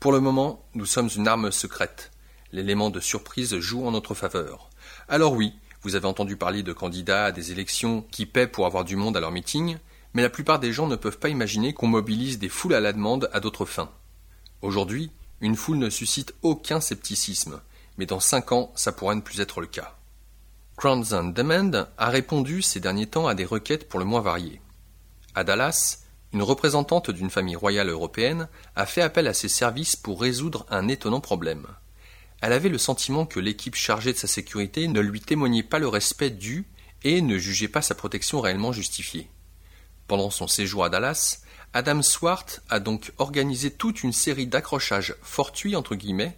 Pour 0.00 0.12
le 0.12 0.20
moment, 0.20 0.64
nous 0.74 0.86
sommes 0.86 1.08
une 1.16 1.26
arme 1.26 1.50
secrète. 1.50 2.10
L'élément 2.52 2.90
de 2.90 3.00
surprise 3.00 3.58
joue 3.58 3.86
en 3.86 3.92
notre 3.92 4.14
faveur. 4.14 4.68
Alors 5.08 5.32
oui, 5.32 5.54
vous 5.82 5.94
avez 5.94 6.06
entendu 6.06 6.36
parler 6.36 6.62
de 6.62 6.72
candidats 6.72 7.26
à 7.26 7.32
des 7.32 7.50
élections 7.50 8.02
qui 8.10 8.26
paient 8.26 8.46
pour 8.46 8.66
avoir 8.66 8.84
du 8.84 8.94
monde 8.94 9.16
à 9.16 9.20
leur 9.20 9.32
meeting, 9.32 9.78
mais 10.12 10.22
la 10.22 10.30
plupart 10.30 10.58
des 10.60 10.72
gens 10.72 10.86
ne 10.86 10.96
peuvent 10.96 11.18
pas 11.18 11.30
imaginer 11.30 11.72
qu'on 11.72 11.86
mobilise 11.86 12.38
des 12.38 12.48
foules 12.48 12.74
à 12.74 12.80
la 12.80 12.92
demande 12.92 13.30
à 13.32 13.40
d'autres 13.40 13.64
fins. 13.64 13.90
Aujourd'hui, 14.62 15.10
une 15.40 15.56
foule 15.56 15.78
ne 15.78 15.90
suscite 15.90 16.34
aucun 16.42 16.80
scepticisme, 16.80 17.60
mais 17.98 18.06
dans 18.06 18.20
cinq 18.20 18.52
ans, 18.52 18.72
ça 18.74 18.92
pourrait 18.92 19.16
ne 19.16 19.20
plus 19.22 19.40
être 19.40 19.60
le 19.60 19.66
cas. 19.66 19.96
Crowns 20.76 21.14
and 21.14 21.28
Demand 21.28 21.86
a 21.96 22.10
répondu 22.10 22.60
ces 22.60 22.80
derniers 22.80 23.06
temps 23.06 23.26
à 23.26 23.34
des 23.34 23.46
requêtes 23.46 23.88
pour 23.88 23.98
le 23.98 24.04
moins 24.04 24.20
variées. 24.20 24.60
À 25.34 25.42
Dallas, 25.42 26.05
une 26.36 26.42
représentante 26.42 27.10
d'une 27.10 27.30
famille 27.30 27.56
royale 27.56 27.88
européenne 27.88 28.48
a 28.74 28.84
fait 28.84 29.00
appel 29.00 29.26
à 29.26 29.32
ses 29.32 29.48
services 29.48 29.96
pour 29.96 30.20
résoudre 30.20 30.66
un 30.68 30.86
étonnant 30.86 31.22
problème. 31.22 31.66
Elle 32.42 32.52
avait 32.52 32.68
le 32.68 32.76
sentiment 32.76 33.24
que 33.24 33.40
l'équipe 33.40 33.74
chargée 33.74 34.12
de 34.12 34.18
sa 34.18 34.26
sécurité 34.26 34.86
ne 34.86 35.00
lui 35.00 35.22
témoignait 35.22 35.62
pas 35.62 35.78
le 35.78 35.88
respect 35.88 36.28
dû 36.28 36.66
et 37.04 37.22
ne 37.22 37.38
jugeait 37.38 37.68
pas 37.68 37.80
sa 37.80 37.94
protection 37.94 38.42
réellement 38.42 38.70
justifiée. 38.70 39.30
Pendant 40.08 40.28
son 40.28 40.46
séjour 40.46 40.84
à 40.84 40.90
Dallas, 40.90 41.40
Adam 41.72 42.02
Swart 42.02 42.60
a 42.68 42.80
donc 42.80 43.14
organisé 43.16 43.70
toute 43.70 44.02
une 44.02 44.12
série 44.12 44.46
d'accrochages 44.46 45.14
fortuits 45.22 45.74
entre 45.74 45.94
guillemets, 45.94 46.36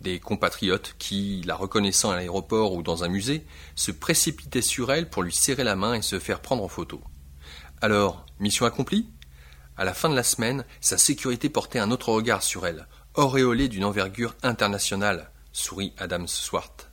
des 0.00 0.20
compatriotes 0.20 0.94
qui, 0.98 1.42
la 1.44 1.54
reconnaissant 1.54 2.10
à 2.10 2.16
l'aéroport 2.16 2.72
ou 2.72 2.82
dans 2.82 3.04
un 3.04 3.08
musée, 3.08 3.44
se 3.74 3.92
précipitaient 3.92 4.62
sur 4.62 4.90
elle 4.90 5.10
pour 5.10 5.22
lui 5.22 5.34
serrer 5.34 5.64
la 5.64 5.76
main 5.76 5.92
et 5.92 6.00
se 6.00 6.18
faire 6.18 6.40
prendre 6.40 6.64
en 6.64 6.68
photo. 6.68 7.02
Alors, 7.84 8.24
mission 8.40 8.64
accomplie? 8.64 9.06
À 9.76 9.84
la 9.84 9.94
fin 9.94 10.08
de 10.08 10.14
la 10.14 10.22
semaine, 10.22 10.64
sa 10.80 10.98
sécurité 10.98 11.48
portait 11.48 11.80
un 11.80 11.90
autre 11.90 12.10
regard 12.10 12.42
sur 12.42 12.66
elle, 12.66 12.86
auréolée 13.14 13.68
d'une 13.68 13.84
envergure 13.84 14.36
internationale, 14.42 15.30
sourit 15.52 15.92
Adam 15.98 16.26
Swart. 16.26 16.90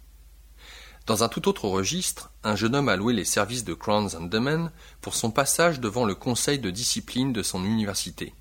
Dans 1.05 1.23
un 1.23 1.29
tout 1.29 1.47
autre 1.47 1.65
registre, 1.65 2.31
un 2.43 2.55
jeune 2.55 2.75
homme 2.75 2.89
a 2.89 2.95
loué 2.95 3.13
les 3.13 3.25
services 3.25 3.65
de 3.65 3.73
Crowns 3.73 4.15
and 4.15 4.69
pour 5.01 5.15
son 5.15 5.31
passage 5.31 5.79
devant 5.79 6.05
le 6.05 6.15
conseil 6.15 6.59
de 6.59 6.69
discipline 6.69 7.33
de 7.33 7.43
son 7.43 7.63
université. 7.63 8.33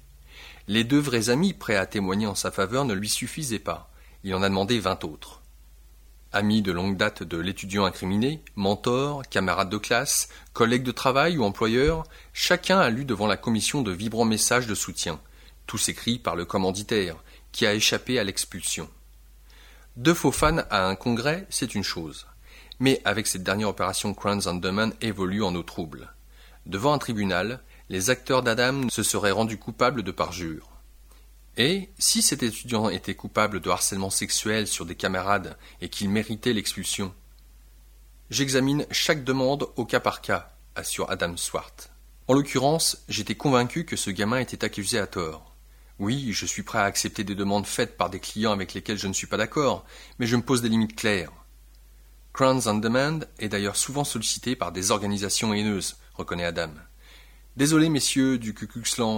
Les 0.69 0.85
deux 0.85 1.01
vrais 1.01 1.31
amis 1.31 1.53
prêts 1.53 1.77
à 1.77 1.87
témoigner 1.87 2.27
en 2.27 2.35
sa 2.35 2.51
faveur 2.51 2.85
ne 2.85 2.95
lui 2.95 3.09
suffisaient 3.09 3.59
pas. 3.59 3.91
Il 4.25 4.35
en 4.35 4.43
a 4.43 4.49
demandé 4.49 4.79
vingt 4.79 5.03
autres. 5.05 5.40
Amis 6.33 6.63
de 6.63 6.71
longue 6.71 6.97
date 6.97 7.25
de 7.25 7.37
l'étudiant 7.37 7.85
incriminé, 7.85 8.41
mentor, 8.55 9.23
camarade 9.29 9.69
de 9.69 9.79
classe, 9.79 10.29
collègue 10.53 10.85
de 10.85 10.93
travail 10.93 11.37
ou 11.37 11.43
employeur, 11.43 12.05
chacun 12.33 12.79
a 12.79 12.89
lu 12.89 13.05
devant 13.05 13.27
la 13.27 13.37
commission 13.37 13.83
de 13.83 13.91
vibrants 13.91 14.25
messages 14.25 14.69
de 14.69 14.77
soutien, 14.77 15.19
tous 15.67 15.89
écrits 15.89 16.21
par 16.21 16.37
le 16.37 16.45
commanditaire, 16.45 17.17
qui 17.51 17.67
a 17.67 17.75
échappé 17.75 18.21
à 18.21 18.23
l'expulsion. 18.23 18.89
Deux 19.97 20.15
faux 20.15 20.31
fans 20.31 20.63
à 20.71 20.87
un 20.87 20.95
congrès, 20.95 21.47
c'est 21.51 21.75
une 21.75 21.83
chose. 21.83 22.29
Mais 22.79 23.03
avec 23.05 23.27
cette 23.27 23.43
dernière 23.43 23.71
opération, 23.71 24.15
Crowns 24.15 24.47
Underman 24.47 24.93
évolue 25.01 25.43
en 25.43 25.55
eau 25.57 25.65
trouble. 25.65 26.13
Devant 26.65 26.93
un 26.93 26.99
tribunal, 26.99 27.61
les 27.89 28.09
acteurs 28.09 28.45
d'Adam 28.45 28.89
se 28.89 29.03
seraient 29.03 29.33
rendus 29.33 29.59
coupables 29.59 30.05
de 30.05 30.13
parjure. 30.13 30.71
Et, 31.63 31.91
si 31.99 32.23
cet 32.23 32.43
étudiant 32.43 32.89
était 32.89 33.15
coupable 33.15 33.61
de 33.61 33.69
harcèlement 33.69 34.09
sexuel 34.09 34.67
sur 34.67 34.87
des 34.87 34.95
camarades 34.95 35.59
et 35.83 35.91
qu'il 35.91 36.09
méritait 36.09 36.55
l'expulsion? 36.55 37.13
J'examine 38.31 38.87
chaque 38.91 39.25
demande 39.25 39.69
au 39.77 39.85
cas 39.85 40.01
par 40.01 40.23
cas, 40.23 40.55
assure 40.75 41.11
Adam 41.11 41.37
Swart. 41.37 41.91
En 42.29 42.33
l'occurrence, 42.33 43.05
j'étais 43.11 43.35
convaincu 43.35 43.85
que 43.85 43.97
ce 43.97 44.09
gamin 44.09 44.39
était 44.39 44.65
accusé 44.65 44.99
à 44.99 45.07
tort. 45.07 45.55
Oui, 45.99 46.33
je 46.33 46.47
suis 46.47 46.63
prêt 46.63 46.79
à 46.79 46.85
accepter 46.85 47.25
des 47.25 47.35
demandes 47.35 47.67
faites 47.67 47.99
par 47.99 48.09
des 48.09 48.21
clients 48.21 48.53
avec 48.53 48.73
lesquels 48.73 48.97
je 48.97 49.09
ne 49.09 49.13
suis 49.13 49.27
pas 49.27 49.37
d'accord, 49.37 49.85
mais 50.19 50.27
je 50.27 50.37
me 50.37 50.43
pose 50.43 50.63
des 50.63 50.71
limites 50.71 50.97
claires. 50.97 51.33
Crowns 52.33 52.63
on 52.69 52.79
Demand 52.79 53.21
est 53.39 53.51
d'ailleurs 53.51 53.77
souvent 53.77 54.05
sollicité 54.05 54.57
par 54.57 54.73
des 54.73 54.93
organisations 54.93 55.53
haineuses, 55.53 55.99
reconnaît 56.15 56.47
Adam. 56.47 56.71
Désolé, 57.57 57.89
messieurs 57.89 58.39
du 58.39 58.55
Ku 58.55 58.69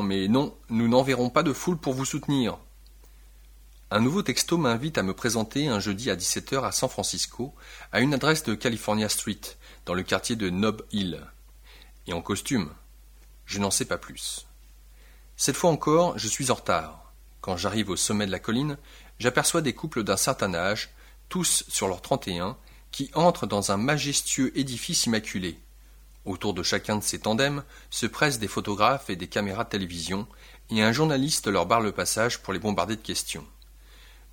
mais 0.02 0.26
non, 0.26 0.56
nous 0.70 0.88
n'enverrons 0.88 1.28
pas 1.28 1.42
de 1.42 1.52
foule 1.52 1.76
pour 1.76 1.92
vous 1.92 2.06
soutenir. 2.06 2.58
Un 3.90 4.00
nouveau 4.00 4.22
texto 4.22 4.56
m'invite 4.56 4.96
à 4.96 5.02
me 5.02 5.12
présenter 5.12 5.68
un 5.68 5.80
jeudi 5.80 6.10
à 6.10 6.16
17h 6.16 6.64
à 6.64 6.72
San 6.72 6.88
Francisco, 6.88 7.54
à 7.92 8.00
une 8.00 8.14
adresse 8.14 8.42
de 8.42 8.54
California 8.54 9.10
Street, 9.10 9.40
dans 9.84 9.92
le 9.92 10.02
quartier 10.02 10.34
de 10.34 10.48
Nob 10.48 10.82
Hill. 10.92 11.20
Et 12.06 12.14
en 12.14 12.22
costume. 12.22 12.70
Je 13.44 13.58
n'en 13.58 13.70
sais 13.70 13.84
pas 13.84 13.98
plus. 13.98 14.46
Cette 15.36 15.56
fois 15.56 15.70
encore, 15.70 16.18
je 16.18 16.26
suis 16.26 16.50
en 16.50 16.54
retard. 16.54 17.12
Quand 17.42 17.58
j'arrive 17.58 17.90
au 17.90 17.96
sommet 17.96 18.26
de 18.26 18.32
la 18.32 18.38
colline, 18.38 18.78
j'aperçois 19.18 19.60
des 19.60 19.74
couples 19.74 20.04
d'un 20.04 20.16
certain 20.16 20.54
âge, 20.54 20.88
tous 21.28 21.64
sur 21.68 21.86
leurs 21.86 22.00
31, 22.00 22.56
qui 22.92 23.10
entrent 23.12 23.46
dans 23.46 23.72
un 23.72 23.76
majestueux 23.76 24.56
édifice 24.58 25.04
immaculé. 25.04 25.58
Autour 26.24 26.54
de 26.54 26.62
chacun 26.62 26.96
de 26.96 27.02
ces 27.02 27.18
tandems 27.18 27.64
se 27.90 28.06
pressent 28.06 28.38
des 28.38 28.48
photographes 28.48 29.10
et 29.10 29.16
des 29.16 29.26
caméras 29.26 29.64
de 29.64 29.70
télévision, 29.70 30.26
et 30.70 30.82
un 30.82 30.92
journaliste 30.92 31.48
leur 31.48 31.66
barre 31.66 31.80
le 31.80 31.92
passage 31.92 32.38
pour 32.42 32.52
les 32.52 32.58
bombarder 32.58 32.96
de 32.96 33.02
questions. 33.02 33.46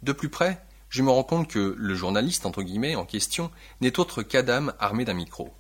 De 0.03 0.12
plus 0.12 0.29
près, 0.29 0.63
je 0.89 1.03
me 1.03 1.10
rends 1.10 1.24
compte 1.24 1.48
que 1.48 1.75
le 1.77 1.96
journaliste 1.96 2.46
entre 2.46 2.63
guillemets 2.63 2.96
en 2.96 3.05
question 3.05 3.51
n'est 3.81 4.00
autre 4.00 4.24
qu'Adam 4.24 4.72
armé 4.79 5.05
d'un 5.05 5.13
micro. 5.13 5.53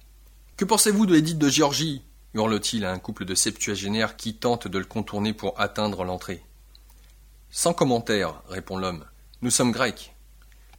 Que 0.57 0.65
pensez-vous 0.65 1.05
de 1.05 1.13
l'édite 1.13 1.37
de 1.37 1.49
Géorgie 1.49 2.03
hurle-t-il 2.33 2.85
à 2.85 2.91
un 2.91 2.99
couple 2.99 3.25
de 3.25 3.35
septuagénaires 3.35 4.15
qui 4.15 4.35
tentent 4.35 4.67
de 4.67 4.77
le 4.77 4.85
contourner 4.85 5.33
pour 5.33 5.59
atteindre 5.59 6.03
l'entrée. 6.03 6.43
Sans 7.49 7.73
commentaire, 7.73 8.41
répond 8.47 8.77
l'homme. 8.77 9.05
Nous 9.41 9.49
sommes 9.49 9.71
grecs. 9.71 10.15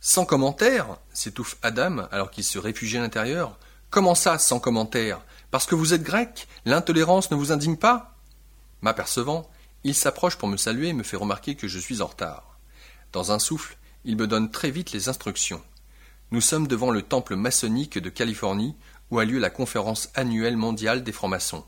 Sans 0.01 0.25
commentaire 0.25 0.99
s'étouffe 1.13 1.59
Adam 1.63 2.07
alors 2.13 2.31
qu'il 2.31 2.45
se 2.45 2.59
réfugie 2.59 2.99
à 2.99 3.01
l'intérieur. 3.01 3.59
Comment 3.91 4.15
ça, 4.15 4.39
sans 4.39 4.61
commentaire? 4.61 5.21
Parce 5.51 5.67
que 5.67 5.75
vous 5.75 5.95
êtes 5.95 6.03
grec 6.03 6.49
L'intolérance 6.65 7.31
ne 7.31 7.37
vous 7.37 7.53
indigne 7.53 7.77
pas? 7.77 8.17
M'apercevant, 8.83 9.51
il 9.85 9.95
s'approche 9.95 10.37
pour 10.37 10.49
me 10.49 10.57
saluer 10.57 10.89
et 10.89 10.93
me 10.93 11.03
fait 11.03 11.17
remarquer 11.17 11.55
que 11.55 11.69
je 11.69 11.79
suis 11.79 12.03
en 12.03 12.07
retard. 12.07 12.59
Dans 13.13 13.33
un 13.33 13.39
souffle, 13.39 13.77
il 14.05 14.17
me 14.17 14.27
donne 14.27 14.51
très 14.51 14.71
vite 14.71 14.93
les 14.93 15.09
instructions. 15.09 15.63
Nous 16.31 16.41
sommes 16.41 16.69
devant 16.69 16.91
le 16.91 17.03
temple 17.03 17.35
maçonnique 17.35 17.99
de 17.99 18.09
Californie 18.09 18.77
où 19.11 19.19
a 19.19 19.25
lieu 19.25 19.39
la 19.39 19.51
conférence 19.51 20.11
annuelle 20.15 20.57
mondiale 20.57 21.03
des 21.03 21.13
francs-maçons. 21.13 21.65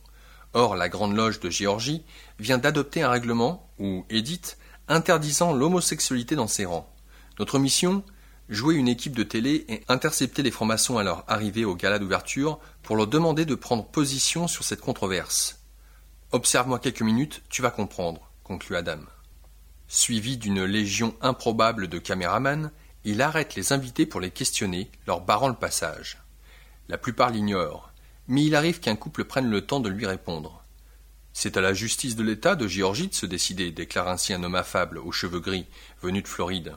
Or, 0.55 0.77
la 0.77 0.89
Grande 0.89 1.17
Loge 1.17 1.41
de 1.41 1.51
Géorgie 1.51 2.05
vient 2.39 2.59
d'adopter 2.59 3.03
un 3.03 3.11
règlement, 3.11 3.69
ou 3.79 4.05
édite, 4.11 4.59
interdisant 4.87 5.53
l'homosexualité 5.53 6.37
dans 6.37 6.47
ses 6.47 6.67
rangs. 6.67 6.89
Notre 7.39 7.59
mission 7.59 8.05
jouer 8.49 8.75
une 8.75 8.89
équipe 8.89 9.17
de 9.17 9.23
télé 9.23 9.65
et 9.69 9.83
intercepter 9.89 10.43
les 10.43 10.51
francs-maçons 10.51 10.99
à 10.99 11.03
leur 11.03 11.25
arrivée 11.29 11.65
au 11.65 11.75
gala 11.75 11.99
d'ouverture 11.99 12.59
pour 12.83 12.97
leur 12.97 13.07
demander 13.07 13.45
de 13.45 13.55
prendre 13.55 13.87
position 13.87 14.49
sur 14.49 14.65
cette 14.65 14.81
controverse. 14.81 15.61
Observe-moi 16.33 16.79
quelques 16.79 17.03
minutes, 17.03 17.43
tu 17.49 17.63
vas 17.63 17.71
comprendre, 17.71 18.31
conclut 18.43 18.77
Adam. 18.77 19.01
Suivi 19.89 20.37
d'une 20.37 20.65
légion 20.65 21.15
improbable 21.21 21.89
de 21.89 21.99
caméramans, 21.99 22.71
il 23.05 23.21
arrête 23.21 23.55
les 23.55 23.73
invités 23.73 24.07
pour 24.07 24.21
les 24.21 24.31
questionner, 24.31 24.91
leur 25.07 25.21
barrant 25.21 25.49
le 25.49 25.55
passage. 25.55 26.19
La 26.89 26.99
plupart 26.99 27.31
l'ignorent, 27.31 27.93
mais 28.29 28.45
il 28.45 28.55
arrive 28.55 28.81
qu'un 28.81 28.97
couple 28.97 29.25
prenne 29.25 29.51
le 29.51 29.67
temps 29.67 29.81
de 29.81 29.89
lui 29.89 30.07
répondre. 30.07 30.65
C'est 31.33 31.57
à 31.57 31.61
la 31.61 31.75
justice 31.75 32.17
de 32.17 32.23
l'État 32.23 32.57
de 32.57 32.69
Géorgie 32.69 33.09
de 33.09 33.15
se 33.15 33.27
décider, 33.27 33.71
déclare 33.71 34.09
ainsi 34.09 34.33
un 34.33 34.43
homme 34.43 34.55
affable, 34.55 34.99
aux 34.99 35.13
cheveux 35.13 35.41
gris, 35.41 35.67
venu 36.03 36.23
de 36.23 36.29
Floride. 36.29 36.75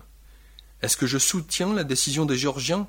Est-ce 0.85 0.97
que 0.97 1.07
je 1.07 1.17
soutiens 1.17 1.73
la 1.73 1.83
décision 1.83 2.25
des 2.25 2.37
Géorgiens? 2.37 2.87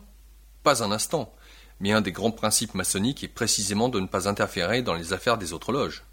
Pas 0.63 0.85
un 0.85 0.93
instant, 0.93 1.35
mais 1.81 1.93
un 1.93 2.03
des 2.03 2.13
grands 2.13 2.31
principes 2.31 2.75
maçonniques 2.75 3.25
est 3.25 3.29
précisément 3.29 3.89
de 3.89 3.99
ne 4.01 4.07
pas 4.07 4.29
interférer 4.29 4.83
dans 4.83 4.93
les 4.93 5.15
affaires 5.15 5.39
des 5.39 5.55
autres 5.55 5.73
loges. 5.73 6.05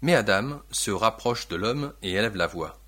Mais 0.00 0.14
Adam 0.14 0.62
se 0.70 0.92
rapproche 0.92 1.48
de 1.48 1.56
l'homme 1.56 1.92
et 2.02 2.12
élève 2.12 2.36
la 2.36 2.46
voix. 2.46 2.78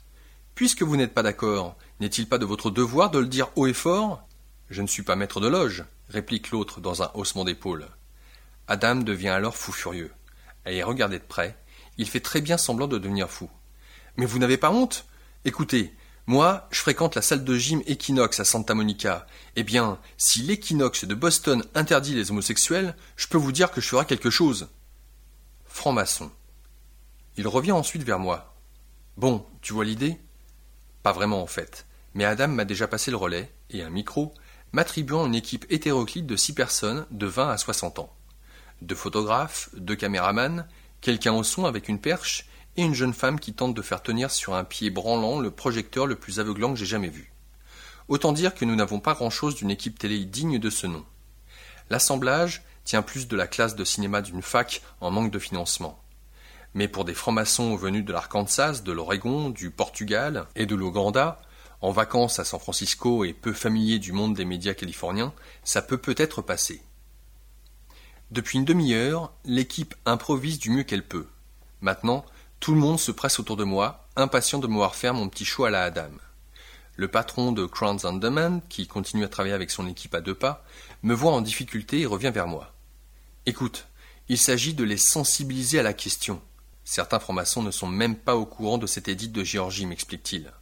Puisque 0.54 0.84
vous 0.84 0.96
n'êtes 0.96 1.12
pas 1.12 1.24
d'accord, 1.24 1.76
n'est-il 1.98 2.28
pas 2.28 2.38
de 2.38 2.44
votre 2.44 2.70
devoir 2.70 3.10
de 3.10 3.18
le 3.18 3.26
dire 3.26 3.50
haut 3.56 3.66
et 3.66 3.72
fort? 3.72 4.22
Je 4.70 4.80
ne 4.80 4.86
suis 4.86 5.02
pas 5.02 5.16
maître 5.16 5.40
de 5.40 5.48
loge, 5.48 5.82
réplique 6.08 6.52
l'autre 6.52 6.80
dans 6.80 7.02
un 7.02 7.10
haussement 7.14 7.44
d'épaules. 7.44 7.88
Adam 8.68 8.94
devient 8.94 9.30
alors 9.30 9.56
fou 9.56 9.72
furieux. 9.72 10.12
À 10.64 10.70
y 10.70 10.84
regarder 10.84 11.18
de 11.18 11.24
près, 11.24 11.58
il 11.98 12.08
fait 12.08 12.20
très 12.20 12.40
bien 12.40 12.58
semblant 12.58 12.86
de 12.86 12.98
devenir 12.98 13.28
fou. 13.28 13.50
Mais 14.18 14.24
vous 14.24 14.38
n'avez 14.38 14.56
pas 14.56 14.70
honte? 14.70 15.04
Écoutez, 15.44 15.92
moi, 16.26 16.66
je 16.72 16.80
fréquente 16.80 17.14
la 17.14 17.22
salle 17.22 17.44
de 17.44 17.56
gym 17.56 17.82
Equinox 17.86 18.40
à 18.40 18.44
Santa 18.44 18.74
Monica. 18.74 19.26
Eh 19.54 19.62
bien, 19.62 19.98
si 20.16 20.42
l'Equinox 20.42 21.04
de 21.04 21.14
Boston 21.14 21.64
interdit 21.74 22.14
les 22.14 22.32
homosexuels, 22.32 22.96
je 23.16 23.28
peux 23.28 23.38
vous 23.38 23.52
dire 23.52 23.70
que 23.70 23.80
je 23.80 23.88
ferai 23.88 24.06
quelque 24.06 24.30
chose. 24.30 24.68
Franc-maçon. 25.66 26.32
Il 27.36 27.46
revient 27.46 27.72
ensuite 27.72 28.02
vers 28.02 28.18
moi. 28.18 28.56
Bon, 29.16 29.46
tu 29.62 29.72
vois 29.72 29.84
l'idée? 29.84 30.20
Pas 31.04 31.12
vraiment 31.12 31.42
en 31.42 31.46
fait, 31.46 31.86
mais 32.14 32.24
Adam 32.24 32.48
m'a 32.48 32.64
déjà 32.64 32.88
passé 32.88 33.12
le 33.12 33.16
relais, 33.16 33.52
et 33.70 33.82
un 33.82 33.90
micro, 33.90 34.34
m'attribuant 34.72 35.26
une 35.26 35.34
équipe 35.36 35.64
hétéroclite 35.70 36.26
de 36.26 36.34
six 36.34 36.54
personnes 36.54 37.06
de 37.12 37.26
vingt 37.26 37.50
à 37.50 37.56
soixante 37.56 38.00
ans. 38.00 38.12
Deux 38.82 38.96
photographes, 38.96 39.70
deux 39.74 39.94
caméramans, 39.94 40.66
quelqu'un 41.00 41.34
au 41.34 41.44
son 41.44 41.66
avec 41.66 41.88
une 41.88 42.00
perche, 42.00 42.46
et 42.76 42.82
une 42.82 42.94
jeune 42.94 43.14
femme 43.14 43.40
qui 43.40 43.52
tente 43.52 43.74
de 43.74 43.82
faire 43.82 44.02
tenir 44.02 44.30
sur 44.30 44.54
un 44.54 44.64
pied 44.64 44.90
branlant 44.90 45.40
le 45.40 45.50
projecteur 45.50 46.06
le 46.06 46.16
plus 46.16 46.40
aveuglant 46.40 46.72
que 46.72 46.78
j'ai 46.78 46.86
jamais 46.86 47.08
vu. 47.08 47.32
Autant 48.08 48.32
dire 48.32 48.54
que 48.54 48.64
nous 48.64 48.76
n'avons 48.76 49.00
pas 49.00 49.14
grand-chose 49.14 49.54
d'une 49.54 49.70
équipe 49.70 49.98
télé 49.98 50.24
digne 50.24 50.58
de 50.58 50.70
ce 50.70 50.86
nom. 50.86 51.04
L'assemblage 51.90 52.62
tient 52.84 53.02
plus 53.02 53.26
de 53.28 53.36
la 53.36 53.46
classe 53.46 53.74
de 53.74 53.84
cinéma 53.84 54.22
d'une 54.22 54.42
fac 54.42 54.82
en 55.00 55.10
manque 55.10 55.32
de 55.32 55.38
financement. 55.38 56.00
Mais 56.74 56.88
pour 56.88 57.04
des 57.04 57.14
francs-maçons 57.14 57.74
venus 57.74 58.04
de 58.04 58.12
l'Arkansas, 58.12 58.82
de 58.84 58.92
l'Oregon, 58.92 59.50
du 59.50 59.70
Portugal 59.70 60.46
et 60.54 60.66
de 60.66 60.74
l'Ouganda, 60.74 61.40
en 61.80 61.90
vacances 61.90 62.38
à 62.38 62.44
San 62.44 62.60
Francisco 62.60 63.24
et 63.24 63.32
peu 63.32 63.52
familiers 63.52 63.98
du 63.98 64.12
monde 64.12 64.34
des 64.34 64.44
médias 64.44 64.74
californiens, 64.74 65.32
ça 65.64 65.82
peut 65.82 65.98
peut-être 65.98 66.42
passer. 66.42 66.82
Depuis 68.30 68.58
une 68.58 68.64
demi-heure, 68.64 69.32
l'équipe 69.44 69.94
improvise 70.04 70.58
du 70.58 70.70
mieux 70.70 70.82
qu'elle 70.82 71.06
peut. 71.06 71.28
Maintenant, 71.80 72.24
tout 72.60 72.74
le 72.74 72.80
monde 72.80 72.98
se 72.98 73.12
presse 73.12 73.38
autour 73.38 73.56
de 73.56 73.64
moi, 73.64 74.08
impatient 74.16 74.58
de 74.58 74.66
me 74.66 74.74
voir 74.74 74.94
faire 74.94 75.14
mon 75.14 75.28
petit 75.28 75.44
show 75.44 75.64
à 75.64 75.70
la 75.70 75.84
Adam. 75.84 76.10
Le 76.96 77.08
patron 77.08 77.52
de 77.52 77.66
Crowns 77.66 78.18
Demand, 78.18 78.60
qui 78.68 78.86
continue 78.86 79.24
à 79.24 79.28
travailler 79.28 79.54
avec 79.54 79.70
son 79.70 79.86
équipe 79.86 80.14
à 80.14 80.20
deux 80.20 80.34
pas, 80.34 80.64
me 81.02 81.14
voit 81.14 81.32
en 81.32 81.42
difficulté 81.42 82.00
et 82.00 82.06
revient 82.06 82.32
vers 82.32 82.46
moi. 82.46 82.72
Écoute, 83.44 83.86
il 84.28 84.38
s'agit 84.38 84.74
de 84.74 84.82
les 84.82 84.96
sensibiliser 84.96 85.78
à 85.78 85.82
la 85.82 85.92
question. 85.92 86.40
Certains 86.84 87.20
francs-maçons 87.20 87.62
ne 87.62 87.70
sont 87.70 87.86
même 87.86 88.16
pas 88.16 88.36
au 88.36 88.46
courant 88.46 88.78
de 88.78 88.86
cette 88.86 89.08
édite 89.08 89.32
de 89.32 89.44
Géorgie, 89.44 89.86
m'explique-t-il. 89.86 90.52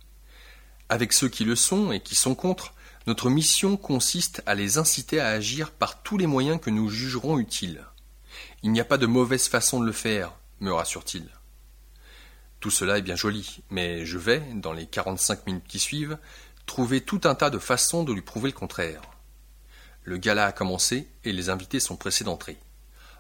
Avec 0.89 1.13
ceux 1.13 1.29
qui 1.29 1.45
le 1.45 1.57
sont 1.57 1.93
et 1.93 2.01
qui 2.01 2.15
sont 2.15 2.35
contre, 2.35 2.75
notre 3.07 3.31
mission 3.31 3.77
consiste 3.77 4.43
à 4.47 4.55
les 4.55 4.79
inciter 4.79 5.21
à 5.21 5.29
agir 5.29 5.71
par 5.71 6.03
tous 6.03 6.19
les 6.19 6.27
moyens 6.27 6.61
que 6.61 6.71
nous 6.71 6.89
jugerons 6.89 7.39
utiles. 7.39 7.85
Il 8.63 8.73
n'y 8.73 8.81
a 8.81 8.85
pas 8.85 8.99
de 8.99 9.07
mauvaise 9.07 9.49
façon 9.49 9.81
de 9.81 9.87
le 9.87 9.93
faire, 9.93 10.33
me 10.61 10.73
rassure-t-il. 10.73 11.29
Tout 12.65 12.71
cela 12.71 12.97
est 12.97 13.03
bien 13.03 13.15
joli, 13.15 13.61
mais 13.69 14.07
je 14.07 14.17
vais, 14.17 14.43
dans 14.55 14.73
les 14.73 14.87
quarante-cinq 14.87 15.47
minutes 15.47 15.69
qui 15.69 15.79
suivent, 15.79 16.17
trouver 16.65 17.03
tout 17.03 17.21
un 17.25 17.35
tas 17.35 17.51
de 17.51 17.59
façons 17.59 18.05
de 18.05 18.13
lui 18.15 18.23
prouver 18.23 18.49
le 18.49 18.57
contraire. 18.57 19.03
Le 20.03 20.17
gala 20.17 20.47
a 20.47 20.53
commencé 20.53 21.11
et 21.25 21.35
les 21.35 21.51
invités 21.51 21.79
sont 21.79 21.97
pressés 21.97 22.25
d'entrer. 22.25 22.57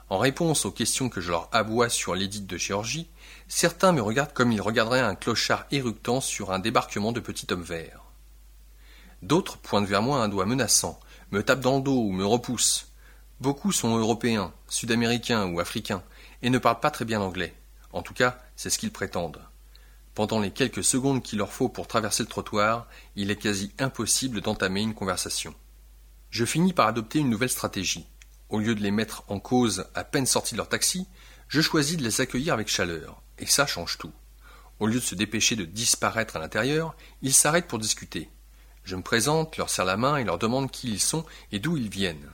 En 0.08 0.16
réponse 0.16 0.64
aux 0.64 0.70
questions 0.70 1.10
que 1.10 1.20
je 1.20 1.30
leur 1.30 1.50
aboie 1.52 1.90
sur 1.90 2.14
l'édite 2.14 2.46
de 2.46 2.56
Géorgie, 2.56 3.10
certains 3.46 3.92
me 3.92 4.00
regardent 4.00 4.32
comme 4.32 4.50
ils 4.50 4.62
regarderaient 4.62 5.00
un 5.00 5.14
clochard 5.14 5.66
éructant 5.70 6.22
sur 6.22 6.50
un 6.50 6.58
débarquement 6.58 7.12
de 7.12 7.20
petits 7.20 7.46
hommes 7.50 7.60
verts. 7.60 8.00
D'autres 9.20 9.58
pointent 9.58 9.84
vers 9.84 10.00
moi 10.00 10.22
un 10.22 10.28
doigt 10.28 10.46
menaçant, 10.46 10.98
me 11.32 11.42
tapent 11.42 11.60
dans 11.60 11.76
le 11.76 11.82
dos 11.82 12.00
ou 12.00 12.12
me 12.12 12.24
repoussent. 12.24 12.88
Beaucoup 13.42 13.72
sont 13.72 13.94
européens, 13.94 14.54
sud-américains 14.68 15.44
ou 15.44 15.60
africains, 15.60 16.02
et 16.40 16.48
ne 16.48 16.56
parlent 16.56 16.80
pas 16.80 16.90
très 16.90 17.04
bien 17.04 17.20
anglais. 17.20 17.54
En 17.94 18.02
tout 18.02 18.12
cas, 18.12 18.38
c'est 18.56 18.70
ce 18.70 18.78
qu'ils 18.78 18.90
prétendent. 18.90 19.40
Pendant 20.14 20.40
les 20.40 20.50
quelques 20.50 20.82
secondes 20.82 21.22
qu'il 21.22 21.38
leur 21.38 21.52
faut 21.52 21.68
pour 21.68 21.86
traverser 21.86 22.24
le 22.24 22.28
trottoir, 22.28 22.88
il 23.14 23.30
est 23.30 23.36
quasi 23.36 23.72
impossible 23.78 24.40
d'entamer 24.40 24.82
une 24.82 24.94
conversation. 24.94 25.54
Je 26.30 26.44
finis 26.44 26.72
par 26.72 26.88
adopter 26.88 27.20
une 27.20 27.30
nouvelle 27.30 27.48
stratégie. 27.48 28.08
Au 28.48 28.58
lieu 28.58 28.74
de 28.74 28.82
les 28.82 28.90
mettre 28.90 29.22
en 29.28 29.38
cause 29.38 29.86
à 29.94 30.02
peine 30.02 30.26
sortis 30.26 30.54
de 30.54 30.58
leur 30.58 30.68
taxi, 30.68 31.06
je 31.46 31.60
choisis 31.60 31.96
de 31.96 32.02
les 32.02 32.20
accueillir 32.20 32.52
avec 32.52 32.66
chaleur, 32.66 33.22
et 33.38 33.46
ça 33.46 33.64
change 33.64 33.96
tout. 33.96 34.12
Au 34.80 34.88
lieu 34.88 34.98
de 34.98 35.04
se 35.04 35.14
dépêcher 35.14 35.54
de 35.54 35.64
disparaître 35.64 36.34
à 36.34 36.40
l'intérieur, 36.40 36.96
ils 37.22 37.32
s'arrêtent 37.32 37.68
pour 37.68 37.78
discuter. 37.78 38.28
Je 38.82 38.96
me 38.96 39.02
présente, 39.02 39.56
leur 39.56 39.70
serre 39.70 39.84
la 39.84 39.96
main 39.96 40.16
et 40.16 40.24
leur 40.24 40.38
demande 40.38 40.72
qui 40.72 40.90
ils 40.90 41.00
sont 41.00 41.24
et 41.52 41.60
d'où 41.60 41.76
ils 41.76 41.90
viennent. 41.90 42.28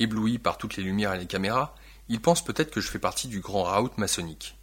Éblouis 0.00 0.38
par 0.38 0.58
toutes 0.58 0.76
les 0.76 0.82
lumières 0.82 1.14
et 1.14 1.18
les 1.20 1.26
caméras, 1.26 1.76
ils 2.08 2.20
pensent 2.20 2.44
peut-être 2.44 2.72
que 2.72 2.80
je 2.80 2.88
fais 2.88 2.98
partie 2.98 3.28
du 3.28 3.38
grand 3.38 3.62
raout 3.62 3.92
maçonnique. 3.96 4.56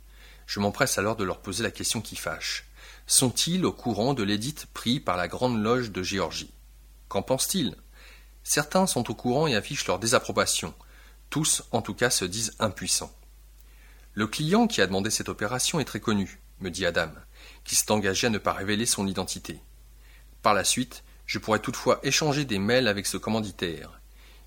Je 0.47 0.59
m'empresse 0.59 0.97
alors 0.97 1.17
de 1.17 1.25
leur 1.25 1.41
poser 1.41 1.61
la 1.61 1.71
question 1.71 2.01
qui 2.01 2.15
fâche. 2.15 2.65
Sont-ils 3.05 3.65
au 3.65 3.73
courant 3.73 4.13
de 4.13 4.23
l'édite 4.23 4.65
pris 4.73 4.99
par 4.99 5.17
la 5.17 5.27
Grande 5.27 5.61
Loge 5.61 5.91
de 5.91 6.01
Géorgie? 6.01 6.53
Qu'en 7.09 7.21
pensent-ils? 7.21 7.75
Certains 8.43 8.87
sont 8.87 9.11
au 9.11 9.13
courant 9.13 9.47
et 9.47 9.55
affichent 9.55 9.87
leur 9.87 9.99
désapprobation. 9.99 10.73
Tous, 11.29 11.63
en 11.71 11.81
tout 11.81 11.93
cas, 11.93 12.09
se 12.09 12.25
disent 12.25 12.55
impuissants. 12.59 13.13
Le 14.13 14.25
client 14.25 14.67
qui 14.67 14.81
a 14.81 14.87
demandé 14.87 15.09
cette 15.09 15.29
opération 15.29 15.81
est 15.81 15.85
très 15.85 15.99
connu, 15.99 16.39
me 16.61 16.71
dit 16.71 16.85
Adam, 16.85 17.11
qui 17.65 17.75
s'est 17.75 17.91
engagé 17.91 18.27
à 18.27 18.29
ne 18.29 18.37
pas 18.37 18.53
révéler 18.53 18.85
son 18.85 19.05
identité. 19.05 19.59
Par 20.41 20.53
la 20.53 20.63
suite, 20.63 21.03
je 21.25 21.39
pourrais 21.39 21.59
toutefois 21.59 21.99
échanger 22.03 22.45
des 22.45 22.57
mails 22.57 22.87
avec 22.87 23.05
ce 23.05 23.17
commanditaire. 23.17 23.99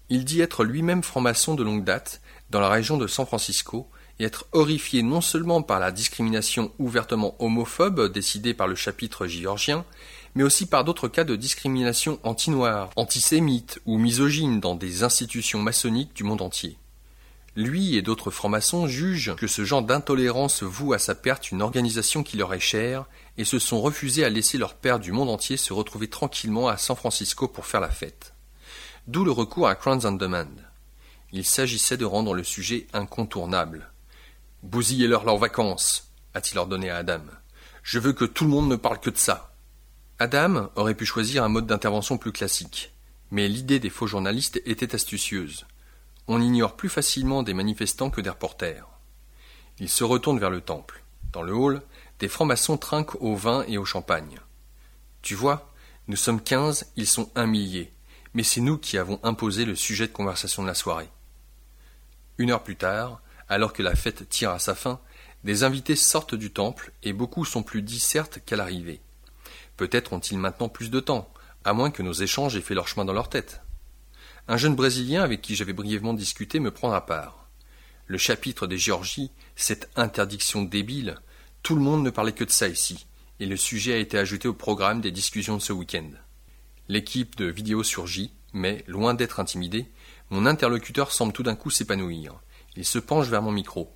Il 0.09 0.25
dit 0.25 0.40
être 0.40 0.64
lui-même 0.64 1.02
franc-maçon 1.02 1.54
de 1.54 1.62
longue 1.62 1.85
date, 1.85 2.23
dans 2.49 2.61
la 2.61 2.71
région 2.71 2.97
de 2.97 3.07
San 3.07 3.26
Francisco, 3.26 3.88
et 4.21 4.25
être 4.25 4.47
horrifié 4.53 5.03
non 5.03 5.23
seulement 5.23 5.62
par 5.62 5.81
la 5.81 5.91
discrimination 5.91 6.73
ouvertement 6.79 7.35
homophobe 7.39 8.12
décidée 8.12 8.53
par 8.53 8.69
le 8.69 8.75
chapitre 8.75 9.27
géorgien, 9.27 9.85
mais 10.35 10.43
aussi 10.43 10.67
par 10.67 10.85
d'autres 10.85 11.09
cas 11.09 11.25
de 11.25 11.37
discrimination 11.37 12.21
anti-noire, 12.23 12.91
antisémite 12.97 13.81
ou 13.87 13.97
misogyne 13.99 14.61
dans 14.61 14.75
des 14.75 15.03
institutions 15.03 15.62
maçonniques 15.62 16.15
du 16.15 16.23
monde 16.23 16.43
entier. 16.43 16.77
Lui 17.57 17.97
et 17.97 18.03
d'autres 18.03 18.31
francs-maçons 18.31 18.87
jugent 18.87 19.35
que 19.37 19.47
ce 19.47 19.65
genre 19.65 19.83
d'intolérance 19.83 20.62
voue 20.62 20.93
à 20.93 20.99
sa 20.99 21.15
perte 21.15 21.50
une 21.50 21.62
organisation 21.62 22.23
qui 22.23 22.37
leur 22.37 22.55
est 22.55 22.61
chère 22.61 23.07
et 23.39 23.45
se 23.45 23.59
sont 23.59 23.81
refusés 23.81 24.25
à 24.25 24.29
laisser 24.29 24.59
leur 24.59 24.75
père 24.75 25.00
du 25.00 25.12
monde 25.12 25.31
entier 25.31 25.57
se 25.57 25.73
retrouver 25.73 26.09
tranquillement 26.09 26.69
à 26.69 26.77
San 26.77 26.95
Francisco 26.95 27.49
pour 27.49 27.67
faire 27.67 27.81
la 27.81 27.91
fête. 27.91 28.35
D'où 29.09 29.25
le 29.25 29.33
recours 29.33 29.67
à 29.67 29.75
Crowns 29.75 30.05
on 30.05 30.12
Demand. 30.12 30.47
Il 31.33 31.45
s'agissait 31.45 31.97
de 31.97 32.05
rendre 32.05 32.35
le 32.35 32.45
sujet 32.45 32.87
incontournable. 32.93 33.89
Bousillez-leur 34.62 35.25
leurs 35.25 35.38
vacances, 35.38 36.12
a-t-il 36.35 36.59
ordonné 36.59 36.90
à 36.90 36.99
Adam. 36.99 37.23
Je 37.83 37.99
veux 37.99 38.12
que 38.12 38.26
tout 38.26 38.45
le 38.45 38.50
monde 38.50 38.69
ne 38.69 38.76
parle 38.76 39.00
que 39.00 39.11
de 39.11 39.17
ça. 39.17 39.54
Adam 40.19 40.71
aurait 40.76 40.95
pu 40.95 41.06
choisir 41.06 41.45
un 41.45 41.49
mode 41.49 41.67
d'intervention 41.67 42.19
plus 42.19 42.32
classique, 42.32 42.93
mais 43.30 43.49
l'idée 43.49 43.78
des 43.78 43.89
faux 43.89 44.06
journalistes 44.06 44.61
était 44.67 44.95
astucieuse. 44.95 45.67
On 46.28 46.43
ignore 46.43 46.76
plus 46.76 46.91
facilement 46.91 47.43
des 47.43 47.54
manifestants 47.54 48.11
que 48.11 48.21
des 48.21 48.30
reporters. 48.30 48.87
Il 49.78 49.89
se 49.89 50.04
retourne 50.04 50.39
vers 50.39 50.50
le 50.50 50.61
temple. 50.61 51.02
Dans 51.32 51.43
le 51.43 51.54
hall, 51.54 51.80
des 52.19 52.28
francs-maçons 52.28 52.76
trinquent 52.76 53.21
au 53.23 53.34
vin 53.34 53.65
et 53.67 53.78
au 53.78 53.87
champagne. 53.87 54.39
Tu 55.23 55.34
vois, 55.34 55.73
nous 56.06 56.17
sommes 56.17 56.43
quinze, 56.43 56.93
ils 56.97 57.06
sont 57.06 57.30
un 57.34 57.47
millier, 57.47 57.93
mais 58.34 58.43
c'est 58.43 58.61
nous 58.61 58.76
qui 58.76 58.99
avons 58.99 59.21
imposé 59.23 59.65
le 59.65 59.75
sujet 59.75 60.06
de 60.06 60.13
conversation 60.13 60.63
de 60.63 60.69
la 60.69 60.75
soirée. 60.75 61.08
Une 62.37 62.50
heure 62.50 62.63
plus 62.63 62.76
tard, 62.76 63.23
alors 63.50 63.75
que 63.75 63.82
la 63.82 63.97
fête 63.97 64.28
tire 64.28 64.52
à 64.52 64.58
sa 64.58 64.75
fin, 64.75 65.00
des 65.45 65.65
invités 65.65 65.97
sortent 65.97 66.34
du 66.36 66.52
temple 66.52 66.93
et 67.02 67.13
beaucoup 67.13 67.45
sont 67.45 67.63
plus 67.63 67.82
discertes 67.82 68.39
qu'à 68.47 68.56
l'arrivée. 68.56 69.00
Peut-être 69.76 70.13
ont-ils 70.13 70.39
maintenant 70.39 70.69
plus 70.69 70.91
de 70.91 71.00
temps, 71.00 71.32
à 71.65 71.73
moins 71.73 71.91
que 71.91 72.02
nos 72.02 72.13
échanges 72.13 72.56
aient 72.56 72.63
fait 72.63 72.75
leur 72.75 72.89
chemin 72.89 73.04
dans 73.04 73.13
leur 73.13 73.28
tête. 73.28 73.60
Un 74.47 74.56
jeune 74.56 74.76
Brésilien 74.76 75.23
avec 75.23 75.43
qui 75.43 75.56
j'avais 75.56 75.73
brièvement 75.73 76.15
discuté 76.15 76.60
me 76.60 76.71
prend 76.71 76.93
à 76.93 77.00
part. 77.00 77.49
Le 78.06 78.19
chapitre 78.19 78.67
des 78.67 78.78
Géorgies, 78.78 79.32
cette 79.56 79.91
interdiction 79.97 80.63
débile, 80.63 81.17
tout 81.63 81.75
le 81.75 81.82
monde 81.82 82.04
ne 82.04 82.10
parlait 82.10 82.32
que 82.32 82.45
de 82.45 82.50
ça 82.50 82.69
ici, 82.69 83.06
et 83.41 83.47
le 83.47 83.56
sujet 83.56 83.95
a 83.95 83.99
été 83.99 84.17
ajouté 84.17 84.49
au 84.49 84.54
programme 84.54 85.00
des 85.00 85.13
discussions 85.13 85.56
de 85.56 85.63
ce 85.63 85.73
week-end. 85.73 86.10
L'équipe 86.89 87.36
de 87.36 87.47
vidéo 87.47 87.82
surgit, 87.82 88.32
mais, 88.52 88.84
loin 88.86 89.15
d'être 89.15 89.41
intimidé, 89.41 89.91
mon 90.30 90.47
interlocuteur 90.47 91.13
semble 91.13 91.32
tout 91.32 91.43
d'un 91.43 91.56
coup 91.56 91.71
s'épanouir. 91.71 92.41
Il 92.76 92.85
se 92.85 92.99
penche 92.99 93.28
vers 93.28 93.43
mon 93.43 93.52
micro. 93.52 93.95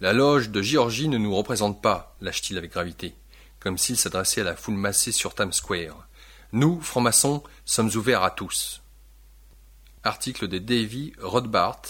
La 0.00 0.12
loge 0.12 0.50
de 0.50 0.62
Géorgie 0.62 1.08
ne 1.08 1.18
nous 1.18 1.34
représente 1.34 1.80
pas, 1.80 2.16
lâche-t-il 2.20 2.58
avec 2.58 2.72
gravité, 2.72 3.14
comme 3.60 3.78
s'il 3.78 3.96
s'adressait 3.96 4.40
à 4.40 4.44
la 4.44 4.56
foule 4.56 4.74
massée 4.74 5.12
sur 5.12 5.34
Times 5.34 5.52
Square. 5.52 6.08
Nous, 6.52 6.80
francs-maçons, 6.80 7.42
sommes 7.64 7.90
ouverts 7.94 8.22
à 8.22 8.30
tous. 8.30 8.82
Article 10.02 10.48
de 10.48 10.58
Davy 10.58 11.12
Rothbart. 11.20 11.82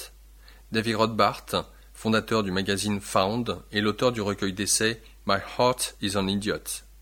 Davy 0.73 0.95
Rothbart, 0.95 1.47
fondateur 1.93 2.43
du 2.43 2.51
magazine 2.51 3.01
Found 3.01 3.59
et 3.73 3.81
l'auteur 3.81 4.13
du 4.13 4.21
recueil 4.21 4.53
d'essais 4.53 5.03
My 5.27 5.39
Heart 5.59 5.97
is 6.03 6.17
an 6.17 6.29
Idiot, 6.29 6.85